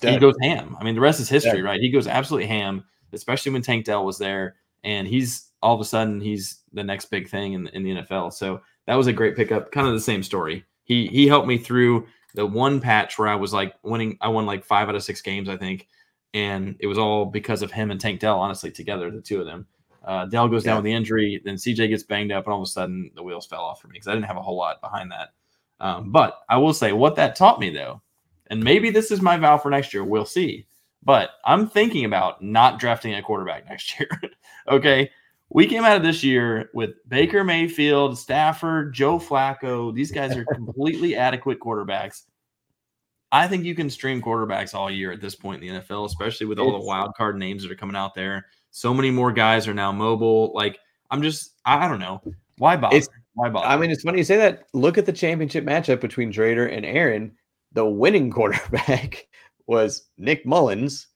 he 0.01 0.17
goes 0.17 0.35
ham. 0.41 0.75
I 0.79 0.83
mean, 0.83 0.95
the 0.95 1.01
rest 1.01 1.19
is 1.19 1.29
history, 1.29 1.61
right? 1.61 1.79
He 1.79 1.91
goes 1.91 2.07
absolutely 2.07 2.47
ham, 2.47 2.83
especially 3.13 3.51
when 3.51 3.61
Tank 3.61 3.85
Dell 3.85 4.05
was 4.05 4.17
there. 4.17 4.55
And 4.83 5.07
he's 5.07 5.49
all 5.61 5.75
of 5.75 5.81
a 5.81 5.85
sudden 5.85 6.21
he's 6.21 6.61
the 6.73 6.83
next 6.83 7.05
big 7.05 7.29
thing 7.29 7.53
in, 7.53 7.67
in 7.67 7.83
the 7.83 7.95
NFL. 7.95 8.33
So 8.33 8.61
that 8.85 8.95
was 8.95 9.07
a 9.07 9.13
great 9.13 9.35
pickup. 9.35 9.71
Kind 9.71 9.87
of 9.87 9.93
the 9.93 9.99
same 9.99 10.23
story. 10.23 10.65
He 10.83 11.07
he 11.07 11.27
helped 11.27 11.47
me 11.47 11.57
through 11.57 12.07
the 12.33 12.45
one 12.45 12.79
patch 12.79 13.17
where 13.19 13.27
I 13.27 13.35
was 13.35 13.53
like 13.53 13.75
winning. 13.83 14.17
I 14.21 14.29
won 14.29 14.45
like 14.45 14.63
five 14.63 14.89
out 14.89 14.95
of 14.95 15.03
six 15.03 15.21
games, 15.21 15.49
I 15.49 15.57
think, 15.57 15.87
and 16.37 16.75
it 16.79 16.87
was 16.87 16.97
all 16.97 17.25
because 17.25 17.61
of 17.61 17.71
him 17.71 17.89
and 17.89 17.99
Tank 17.99 18.19
Dell, 18.19 18.39
honestly, 18.39 18.69
together, 18.71 19.09
the 19.09 19.21
two 19.21 19.39
of 19.39 19.45
them. 19.45 19.65
Uh, 20.03 20.25
Dell 20.25 20.47
goes 20.47 20.63
yeah. 20.63 20.71
down 20.71 20.77
with 20.77 20.85
the 20.85 20.93
injury, 20.93 21.41
then 21.43 21.55
CJ 21.55 21.89
gets 21.89 22.03
banged 22.03 22.31
up, 22.31 22.45
and 22.45 22.53
all 22.53 22.61
of 22.61 22.67
a 22.67 22.69
sudden 22.69 23.11
the 23.15 23.23
wheels 23.23 23.45
fell 23.45 23.61
off 23.61 23.81
for 23.81 23.87
me 23.87 23.93
because 23.93 24.07
I 24.07 24.13
didn't 24.13 24.27
have 24.27 24.37
a 24.37 24.41
whole 24.41 24.55
lot 24.55 24.79
behind 24.81 25.11
that. 25.11 25.29
Um, 25.79 26.11
but 26.11 26.41
I 26.47 26.57
will 26.57 26.73
say 26.73 26.91
what 26.91 27.15
that 27.15 27.35
taught 27.35 27.59
me 27.59 27.69
though, 27.71 28.01
and 28.47 28.63
maybe 28.63 28.89
this 28.89 29.11
is 29.11 29.21
my 29.21 29.37
vow 29.37 29.57
for 29.57 29.69
next 29.69 29.93
year. 29.93 30.03
We'll 30.03 30.25
see. 30.25 30.67
But 31.03 31.31
I'm 31.45 31.67
thinking 31.67 32.05
about 32.05 32.41
not 32.41 32.79
drafting 32.79 33.15
a 33.15 33.21
quarterback 33.21 33.65
next 33.69 33.99
year. 33.99 34.09
okay 34.67 35.09
we 35.49 35.65
came 35.65 35.85
out 35.85 35.95
of 35.95 36.03
this 36.03 36.23
year 36.23 36.69
with 36.73 36.91
Baker 37.07 37.43
Mayfield, 37.43 38.17
Stafford, 38.17 38.93
Joe 38.93 39.17
Flacco. 39.17 39.93
These 39.93 40.11
guys 40.11 40.35
are 40.35 40.45
completely 40.53 41.15
adequate 41.15 41.59
quarterbacks. 41.59 42.23
I 43.31 43.47
think 43.47 43.65
you 43.65 43.75
can 43.75 43.89
stream 43.89 44.21
quarterbacks 44.21 44.73
all 44.73 44.89
year 44.89 45.11
at 45.11 45.21
this 45.21 45.35
point 45.35 45.63
in 45.63 45.75
the 45.75 45.81
NFL, 45.81 46.05
especially 46.05 46.45
with 46.45 46.59
all 46.59 46.71
the 46.71 46.85
wild 46.85 47.13
card 47.15 47.37
names 47.37 47.63
that 47.63 47.71
are 47.71 47.75
coming 47.75 47.95
out 47.95 48.15
there. 48.15 48.45
So 48.71 48.93
many 48.93 49.11
more 49.11 49.31
guys 49.31 49.67
are 49.67 49.73
now 49.73 49.91
mobile. 49.91 50.53
Like 50.53 50.79
I'm 51.11 51.21
just, 51.21 51.53
I 51.65 51.87
don't 51.87 51.99
know 51.99 52.21
why 52.57 52.77
bother. 52.77 52.95
It's, 52.95 53.09
why 53.33 53.49
bother? 53.49 53.67
I 53.67 53.77
mean, 53.77 53.91
it's 53.91 54.03
funny 54.03 54.19
you 54.19 54.23
say 54.23 54.37
that. 54.37 54.67
Look 54.73 54.97
at 54.97 55.05
the 55.05 55.13
championship 55.13 55.65
matchup 55.65 56.01
between 56.01 56.31
Drader 56.31 56.71
and 56.71 56.85
Aaron. 56.85 57.35
The 57.73 57.85
winning 57.85 58.31
quarterback 58.31 59.27
was 59.67 60.07
Nick 60.17 60.45
Mullens, 60.45 61.07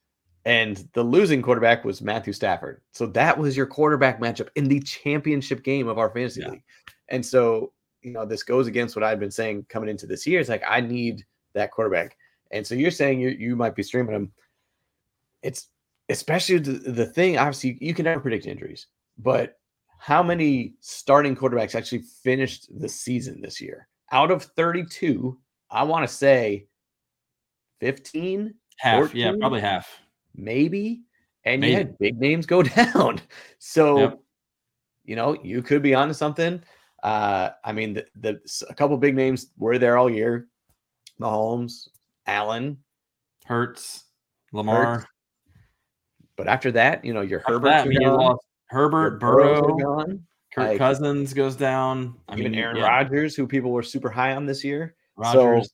and 0.46 0.88
the 0.94 1.04
losing 1.04 1.42
quarterback 1.42 1.86
was 1.86 2.02
Matthew 2.02 2.34
Stafford. 2.34 2.82
So 2.92 3.06
that 3.08 3.38
was 3.38 3.56
your 3.56 3.66
quarterback 3.66 4.20
matchup 4.20 4.50
in 4.56 4.66
the 4.66 4.82
championship 4.82 5.64
game 5.64 5.88
of 5.88 5.98
our 5.98 6.10
fantasy 6.10 6.42
yeah. 6.42 6.50
league. 6.50 6.64
And 7.10 7.26
so, 7.26 7.74
you 8.02 8.12
know, 8.12 8.26
this 8.26 8.44
goes 8.44 8.68
against 8.68 8.96
what 8.96 9.04
I've 9.04 9.20
been 9.20 9.32
saying 9.32 9.66
coming 9.70 9.90
into 9.90 10.08
this 10.08 10.26
year. 10.28 10.40
It's 10.40 10.50
like 10.50 10.64
I 10.68 10.82
need 10.82 11.26
that 11.54 11.72
quarterback. 11.72 12.18
And 12.52 12.66
so 12.66 12.76
you're 12.76 12.92
saying 12.92 13.20
you 13.20 13.30
you 13.30 13.56
might 13.56 13.76
be 13.76 13.84
streaming 13.84 14.16
him. 14.16 14.32
It's 15.42 15.68
especially 16.10 16.60
the, 16.60 16.72
the 16.92 17.06
thing, 17.06 17.38
obviously, 17.38 17.78
you 17.82 17.94
can 17.94 18.06
never 18.06 18.20
predict 18.20 18.46
injuries, 18.46 18.88
but 19.18 19.58
how 19.98 20.22
many 20.24 20.74
starting 20.82 21.36
quarterbacks 21.36 21.76
actually 21.76 22.04
finished 22.24 22.68
the 22.80 22.90
season 22.90 23.40
this 23.42 23.62
year? 23.62 23.88
Out 24.12 24.32
of 24.32 24.44
32, 24.44 25.38
I 25.70 25.84
want 25.84 26.08
to 26.08 26.14
say 26.14 26.68
15, 27.80 28.54
Half, 28.78 29.14
yeah, 29.14 29.34
probably 29.40 29.62
half. 29.62 29.88
maybe. 30.36 31.02
And 31.46 31.62
Maybe. 31.62 31.72
you 31.72 31.78
had 31.78 31.98
big 31.98 32.20
names 32.20 32.46
go 32.46 32.62
down. 32.64 33.20
So, 33.60 33.98
Yep. 34.00 34.20
you 35.06 35.16
know, 35.16 35.38
you 35.44 35.62
could 35.64 35.82
be 35.82 35.94
onto 35.96 36.14
something. 36.14 36.64
Uh, 37.04 37.50
I 37.64 37.72
mean, 37.72 37.94
the, 37.94 38.06
the 38.16 38.66
a 38.70 38.74
couple 38.76 38.96
big 38.98 39.16
names 39.16 39.48
were 39.58 39.78
there 39.80 39.98
all 39.98 40.10
year. 40.10 40.48
Mahomes, 41.22 41.88
Allen, 42.28 42.78
Hurts, 43.46 44.06
Lamar. 44.52 44.86
Hurts. 45.00 45.06
but 46.36 46.48
after 46.48 46.72
that, 46.74 47.06
you 47.06 47.14
know, 47.14 47.22
your 47.22 47.40
After 47.42 47.54
Herbert, 47.54 47.70
that, 47.70 47.94
you 47.94 48.00
lost 48.10 48.44
Herbert, 48.68 49.20
Burrow, 49.20 49.78
gone. 49.78 50.26
Kirk 50.54 50.68
like- 50.70 50.78
Cousins 50.78 51.34
goes 51.34 51.56
down. 51.56 52.16
I 52.28 52.38
even 52.38 52.52
mean, 52.52 52.60
Aaron 52.62 52.78
yeah, 52.78 52.88
Rodgers, 52.88 53.36
who 53.36 53.48
people 53.48 53.72
were 53.72 53.84
super 53.84 54.10
high 54.10 54.36
on 54.36 54.46
this 54.46 54.64
year. 54.64 54.96
Rodgers. 55.16 55.68
So, 55.68 55.74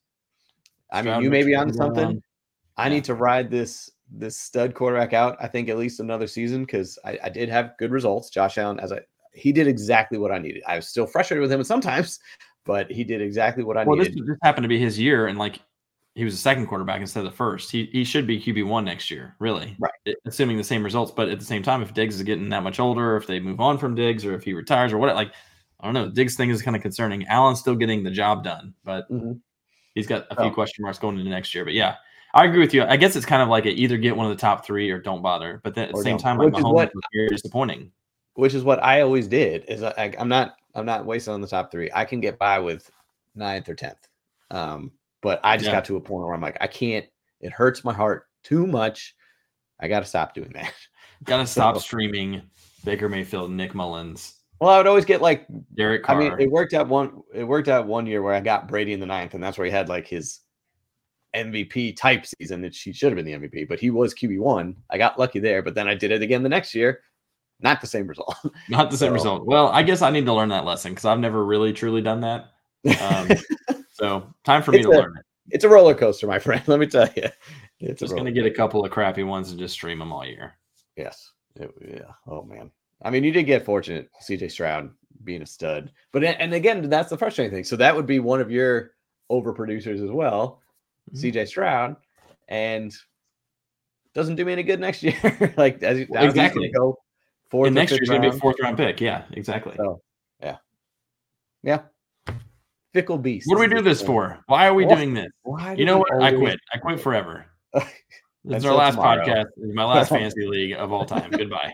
I 0.91 1.01
mean, 1.01 1.21
you 1.21 1.29
may 1.29 1.43
be 1.43 1.55
on 1.55 1.73
something. 1.73 2.21
I 2.77 2.87
Yeah. 2.87 2.93
need 2.93 3.03
to 3.05 3.13
ride 3.15 3.49
this 3.49 3.89
this 4.09 4.37
stud 4.37 4.73
quarterback 4.73 5.11
out. 5.11 5.35
I 5.41 5.47
think 5.47 5.67
at 5.67 5.77
least 5.77 5.99
another 5.99 6.27
season 6.27 6.63
because 6.63 6.97
I, 7.03 7.19
I 7.23 7.29
did 7.29 7.49
have 7.49 7.73
good 7.77 7.91
results. 7.91 8.29
Josh 8.29 8.57
Allen, 8.57 8.79
as 8.79 8.93
I 8.93 9.01
he 9.33 9.51
did 9.51 9.67
exactly 9.67 10.17
what 10.17 10.31
I 10.31 10.37
needed. 10.39 10.63
I 10.65 10.77
was 10.77 10.87
still 10.87 11.05
frustrated 11.05 11.41
with 11.41 11.51
him 11.51 11.59
and 11.59 11.67
sometimes, 11.67 12.19
but 12.67 12.91
he 12.91 13.03
did 13.03 13.21
exactly 13.21 13.63
what 13.63 13.77
I 13.77 13.83
Well, 13.85 13.97
this, 13.97 14.09
needed. 14.09 14.27
this 14.27 14.37
happened 14.43 14.63
to 14.65 14.67
be 14.69 14.77
his 14.79 14.99
year, 14.99 15.27
and 15.27 15.39
like 15.39 15.61
he 16.15 16.23
was 16.23 16.33
a 16.33 16.37
second 16.37 16.67
quarterback 16.67 16.99
instead 17.01 17.19
of 17.25 17.31
the 17.31 17.35
first. 17.37 17.71
He 17.71 17.85
he 17.91 18.03
should 18.03 18.27
be 18.27 18.39
QB 18.39 18.65
one 18.67 18.85
next 18.85 19.09
year, 19.09 19.35
really. 19.39 19.75
Right. 19.79 20.15
Assuming 20.25 20.57
the 20.57 20.63
same 20.63 20.83
results, 20.83 21.11
but 21.11 21.29
at 21.29 21.39
the 21.39 21.45
same 21.45 21.63
time, 21.63 21.81
if 21.81 21.93
Diggs 21.93 22.15
is 22.15 22.23
getting 22.23 22.49
that 22.49 22.63
much 22.63 22.79
older, 22.79 23.15
if 23.17 23.25
they 23.27 23.39
move 23.39 23.59
on 23.61 23.77
from 23.77 23.95
Diggs, 23.95 24.25
or 24.25 24.35
if 24.35 24.43
he 24.43 24.53
retires, 24.53 24.91
or 24.93 24.97
what, 24.97 25.13
like 25.15 25.31
I 25.79 25.85
don't 25.85 25.93
know, 25.93 26.09
Diggs 26.09 26.35
thing 26.35 26.49
is 26.49 26.61
kind 26.61 26.75
of 26.75 26.81
concerning. 26.81 27.25
Allen's 27.27 27.59
still 27.59 27.75
getting 27.75 28.03
the 28.03 28.09
job 28.11 28.43
done, 28.43 28.73
but 28.83 29.07
Mhm. 29.11 29.39
he's 29.93 30.07
got 30.07 30.25
a 30.31 30.35
few 30.35 30.45
Oh. 30.45 30.51
question 30.51 30.81
marks 30.83 30.97
going 30.99 31.17
into 31.19 31.29
next 31.29 31.53
year. 31.53 31.63
But 31.63 31.73
yeah, 31.75 31.95
I 32.33 32.45
agree 32.45 32.59
with 32.61 32.73
you. 32.73 32.83
I 32.83 32.97
guess 32.97 33.15
it's 33.15 33.25
kind 33.27 33.43
of 33.43 33.47
like 33.49 33.65
a, 33.67 33.69
either 33.69 33.95
get 33.97 34.17
one 34.17 34.25
of 34.25 34.35
the 34.35 34.41
top 34.41 34.65
three 34.65 34.89
or 34.89 34.97
don't 34.99 35.21
bother. 35.21 35.61
But 35.63 35.75
then 35.75 35.89
at 35.89 35.95
the 35.95 36.01
same 36.01 36.17
don't. 36.17 36.19
time, 36.19 36.37
like 36.39 36.57
is 36.57 36.63
what- 36.63 36.91
very 37.13 37.27
disappointing. 37.29 37.91
Which 38.33 38.53
is 38.55 38.63
what 38.63 38.83
I 38.83 39.01
always 39.01 39.27
did. 39.27 39.65
Is 39.67 39.83
I, 39.83 39.89
I- 39.97 40.13
I'm 40.19 40.29
not 40.29 40.55
I'm 40.77 40.85
not 40.85 41.05
wasting 41.05 41.33
on 41.33 41.41
the 41.41 41.47
top 41.47 41.71
three. 41.71 41.89
I 41.93 42.05
can 42.05 42.21
get 42.21 42.37
by 42.39 42.59
with 42.59 42.89
ninth 43.35 43.67
or 43.67 43.75
tenth. 43.75 44.07
Um, 44.51 44.91
but 45.21 45.39
I 45.43 45.57
just 45.57 45.67
Yeah. 45.67 45.73
got 45.73 45.85
to 45.85 45.97
a 45.97 46.01
point 46.01 46.25
where 46.25 46.33
I'm 46.33 46.41
like, 46.41 46.57
I 46.61 46.67
can't. 46.67 47.05
It 47.41 47.51
hurts 47.51 47.83
my 47.83 47.93
heart 47.93 48.27
too 48.43 48.65
much. 48.67 49.15
I 49.79 49.87
got 49.87 49.99
to 50.01 50.05
stop 50.05 50.33
doing 50.33 50.51
that. 50.53 50.73
Got 51.23 51.37
to 51.37 51.47
stop 51.47 51.75
So- 51.75 51.81
streaming 51.81 52.43
Baker 52.85 53.09
Mayfield, 53.09 53.49
Nick 53.51 53.73
Mullens, 53.73 54.35
Well, 54.61 54.69
I 54.69 54.77
would 54.77 54.85
always 54.87 55.03
get 55.05 55.19
like 55.21 55.47
Derek 55.75 56.07
I 56.09 56.15
mean, 56.15 56.33
it 56.39 56.49
worked 56.49 56.73
out 56.75 56.87
one. 56.87 57.21
It 57.33 57.43
worked 57.43 57.67
out 57.67 57.87
one 57.87 58.05
year 58.05 58.21
where 58.21 58.33
I 58.35 58.39
got 58.39 58.67
Brady 58.67 58.93
in 58.93 58.99
the 58.99 59.05
ninth, 59.07 59.33
and 59.33 59.43
that's 59.43 59.57
where 59.57 59.65
he 59.65 59.71
had 59.71 59.89
like 59.89 60.07
his 60.07 60.41
MVP 61.35 61.95
type 61.97 62.25
season. 62.25 62.61
That 62.61 62.75
he 62.75 62.93
should 62.93 63.11
have 63.11 63.15
been 63.15 63.25
the 63.25 63.33
MVP, 63.47 63.67
but 63.67 63.79
he 63.79 63.89
was 63.89 64.13
QB 64.13 64.39
one. 64.39 64.75
I 64.91 64.97
got 64.99 65.17
lucky 65.19 65.39
there, 65.39 65.61
but 65.61 65.75
then 65.75 65.87
I 65.87 65.95
did 65.95 66.11
it 66.11 66.21
again 66.21 66.43
the 66.43 66.49
next 66.49 66.73
year. 66.75 67.01
Not 67.61 67.81
the 67.81 67.87
same 67.87 68.07
result. 68.07 68.35
Not 68.69 68.91
the 68.91 68.97
same 68.97 69.09
So- 69.09 69.13
result. 69.13 69.45
Well, 69.45 69.69
I 69.69 69.83
guess 69.83 70.01
I 70.01 70.09
need 70.11 70.25
to 70.25 70.33
learn 70.33 70.49
that 70.49 70.65
lesson 70.65 70.91
because 70.91 71.05
I've 71.05 71.19
never 71.19 71.43
really 71.45 71.73
truly 71.73 72.01
done 72.01 72.21
that. 72.21 72.51
Um, 73.01 73.29
so 73.91 74.33
time 74.43 74.61
for 74.63 74.71
me 74.71 74.79
It's 74.79 74.87
to 74.87 74.91
a- 74.93 74.99
learn 74.99 75.17
it. 75.17 75.25
it's 75.49 75.63
a 75.63 75.69
roller 75.69 75.95
coaster, 75.95 76.27
my 76.27 76.39
friend. 76.45 76.61
Let 76.67 76.79
me 76.79 76.87
tell 76.87 77.09
you. 77.15 77.27
It's 77.79 77.99
Just 77.99 78.15
gonna 78.15 78.31
get 78.31 78.45
a 78.45 78.51
couple 78.51 78.83
of 78.85 78.91
crappy 78.91 79.23
ones 79.23 79.49
and 79.51 79.59
just 79.59 79.73
stream 79.73 79.99
them 79.99 80.11
all 80.11 80.25
year. 80.25 80.53
Yes. 80.95 81.31
It- 81.55 81.73
yeah. 81.87 82.11
Oh 82.27 82.43
man. 82.43 82.71
I 83.03 83.09
mean, 83.11 83.23
you 83.23 83.31
did 83.31 83.43
get 83.43 83.65
fortunate, 83.65 84.09
CJ 84.27 84.49
Stroud 84.51 84.89
being 85.23 85.41
a 85.41 85.45
stud, 85.45 85.91
but 86.11 86.23
and 86.23 86.53
again, 86.53 86.89
that's 86.89 87.09
the 87.09 87.17
frustrating 87.17 87.51
thing. 87.53 87.63
So 87.63 87.75
that 87.75 87.95
would 87.95 88.05
be 88.07 88.19
one 88.19 88.39
of 88.41 88.49
your 88.51 88.91
overproducers 89.31 90.03
as 90.03 90.09
well, 90.11 90.61
Mhm. 91.13 91.33
CJ 91.33 91.47
Stroud, 91.47 91.95
and 92.47 92.95
doesn't 94.13 94.35
do 94.35 94.45
me 94.45 94.53
any 94.53 94.63
good 94.63 94.79
next 94.79 95.03
year. 95.03 95.53
like 95.57 95.81
as 95.83 95.99
you, 95.99 96.07
Well, 96.09 96.21
now 96.21 96.27
he's 96.27 96.33
gonna 96.35 96.47
exactly. 96.47 96.69
go 96.71 96.97
fourth. 97.49 97.67
And 97.67 97.75
next 97.75 97.91
year's 97.91 98.09
gonna 98.09 98.21
be 98.21 98.27
a 98.27 98.39
fourth 98.39 98.57
round 98.61 98.77
pick. 98.77 98.99
Yeah, 99.01 99.23
exactly. 99.31 99.73
So, 99.77 100.01
yeah, 100.41 100.57
yeah. 101.63 101.81
Fickle 102.93 103.17
beast. 103.17 103.47
What 103.47 103.55
do 103.55 103.61
we 103.61 103.67
do 103.67 103.81
this 103.81 104.01
for? 104.01 104.39
Why 104.47 104.67
are 104.67 104.73
we 104.73 104.85
Why- 104.85 104.95
doing 104.95 105.13
this? 105.13 105.27
You 105.77 105.85
know 105.85 105.99
what? 105.99 106.21
I 106.21 106.31
quit. 106.33 106.59
I 106.73 106.77
quit 106.77 106.99
forever. 106.99 107.45
This 108.45 108.59
is 108.59 108.65
our 108.65 108.75
last 108.75 108.95
tomorrow. 108.95 109.25
podcast. 109.25 109.45
This 109.57 109.69
is 109.69 109.75
my 109.75 109.83
last 109.83 110.07
fantasy 110.15 110.45
league 110.47 110.71
of 110.73 110.93
all 110.93 111.05
time. 111.05 111.31
Goodbye. 111.31 111.73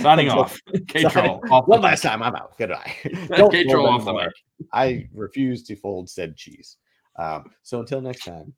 Signing 0.00 0.28
off. 0.28 0.56
K 0.86 1.02
Troll. 1.02 1.42
One 1.66 1.80
last 1.80 2.02
time, 2.02 2.22
I'm 2.22 2.36
out. 2.36 2.56
Goodbye. 2.56 2.94
K 3.02 3.64
Troll 3.64 3.88
off 3.88 4.04
the 4.04 4.12
mic. 4.12 4.30
I 4.72 5.08
refuse 5.12 5.64
to 5.64 5.74
fold 5.74 6.08
said 6.08 6.36
cheese. 6.36 6.76
Um, 7.18 7.50
so 7.62 7.80
until 7.80 8.00
next 8.00 8.24
time. 8.24 8.54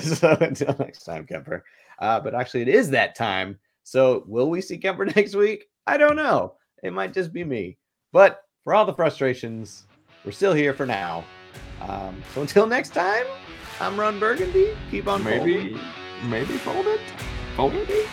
so 0.00 0.36
until 0.38 0.76
next 0.78 1.04
time, 1.04 1.26
Kemper. 1.26 1.64
Uh, 1.98 2.20
but 2.20 2.34
actually, 2.34 2.62
it 2.62 2.68
is 2.68 2.90
that 2.90 3.14
time. 3.16 3.58
So 3.84 4.24
will 4.26 4.50
we 4.50 4.60
see 4.60 4.76
Kemper 4.76 5.06
next 5.16 5.34
week? 5.34 5.64
I 5.88 5.96
don't 5.96 6.16
know. 6.16 6.52
It 6.82 6.92
might 6.92 7.14
just 7.14 7.32
be 7.32 7.44
me. 7.44 7.78
But 8.12 8.42
for 8.62 8.74
all 8.74 8.84
the 8.84 8.92
frustrations, 8.92 9.86
we're 10.22 10.32
still 10.32 10.52
here 10.52 10.74
for 10.74 10.84
now. 10.84 11.24
Um, 11.80 12.22
so 12.34 12.42
until 12.42 12.66
next 12.66 12.90
time, 12.90 13.24
I'm 13.80 13.98
Ron 13.98 14.20
Burgundy. 14.20 14.76
Keep 14.90 15.08
on 15.08 15.24
folding. 15.24 15.46
Maybe, 15.46 15.80
maybe 16.24 16.58
fold 16.58 16.86
it. 16.86 17.00
Fold 17.56 17.72
it. 17.74 18.06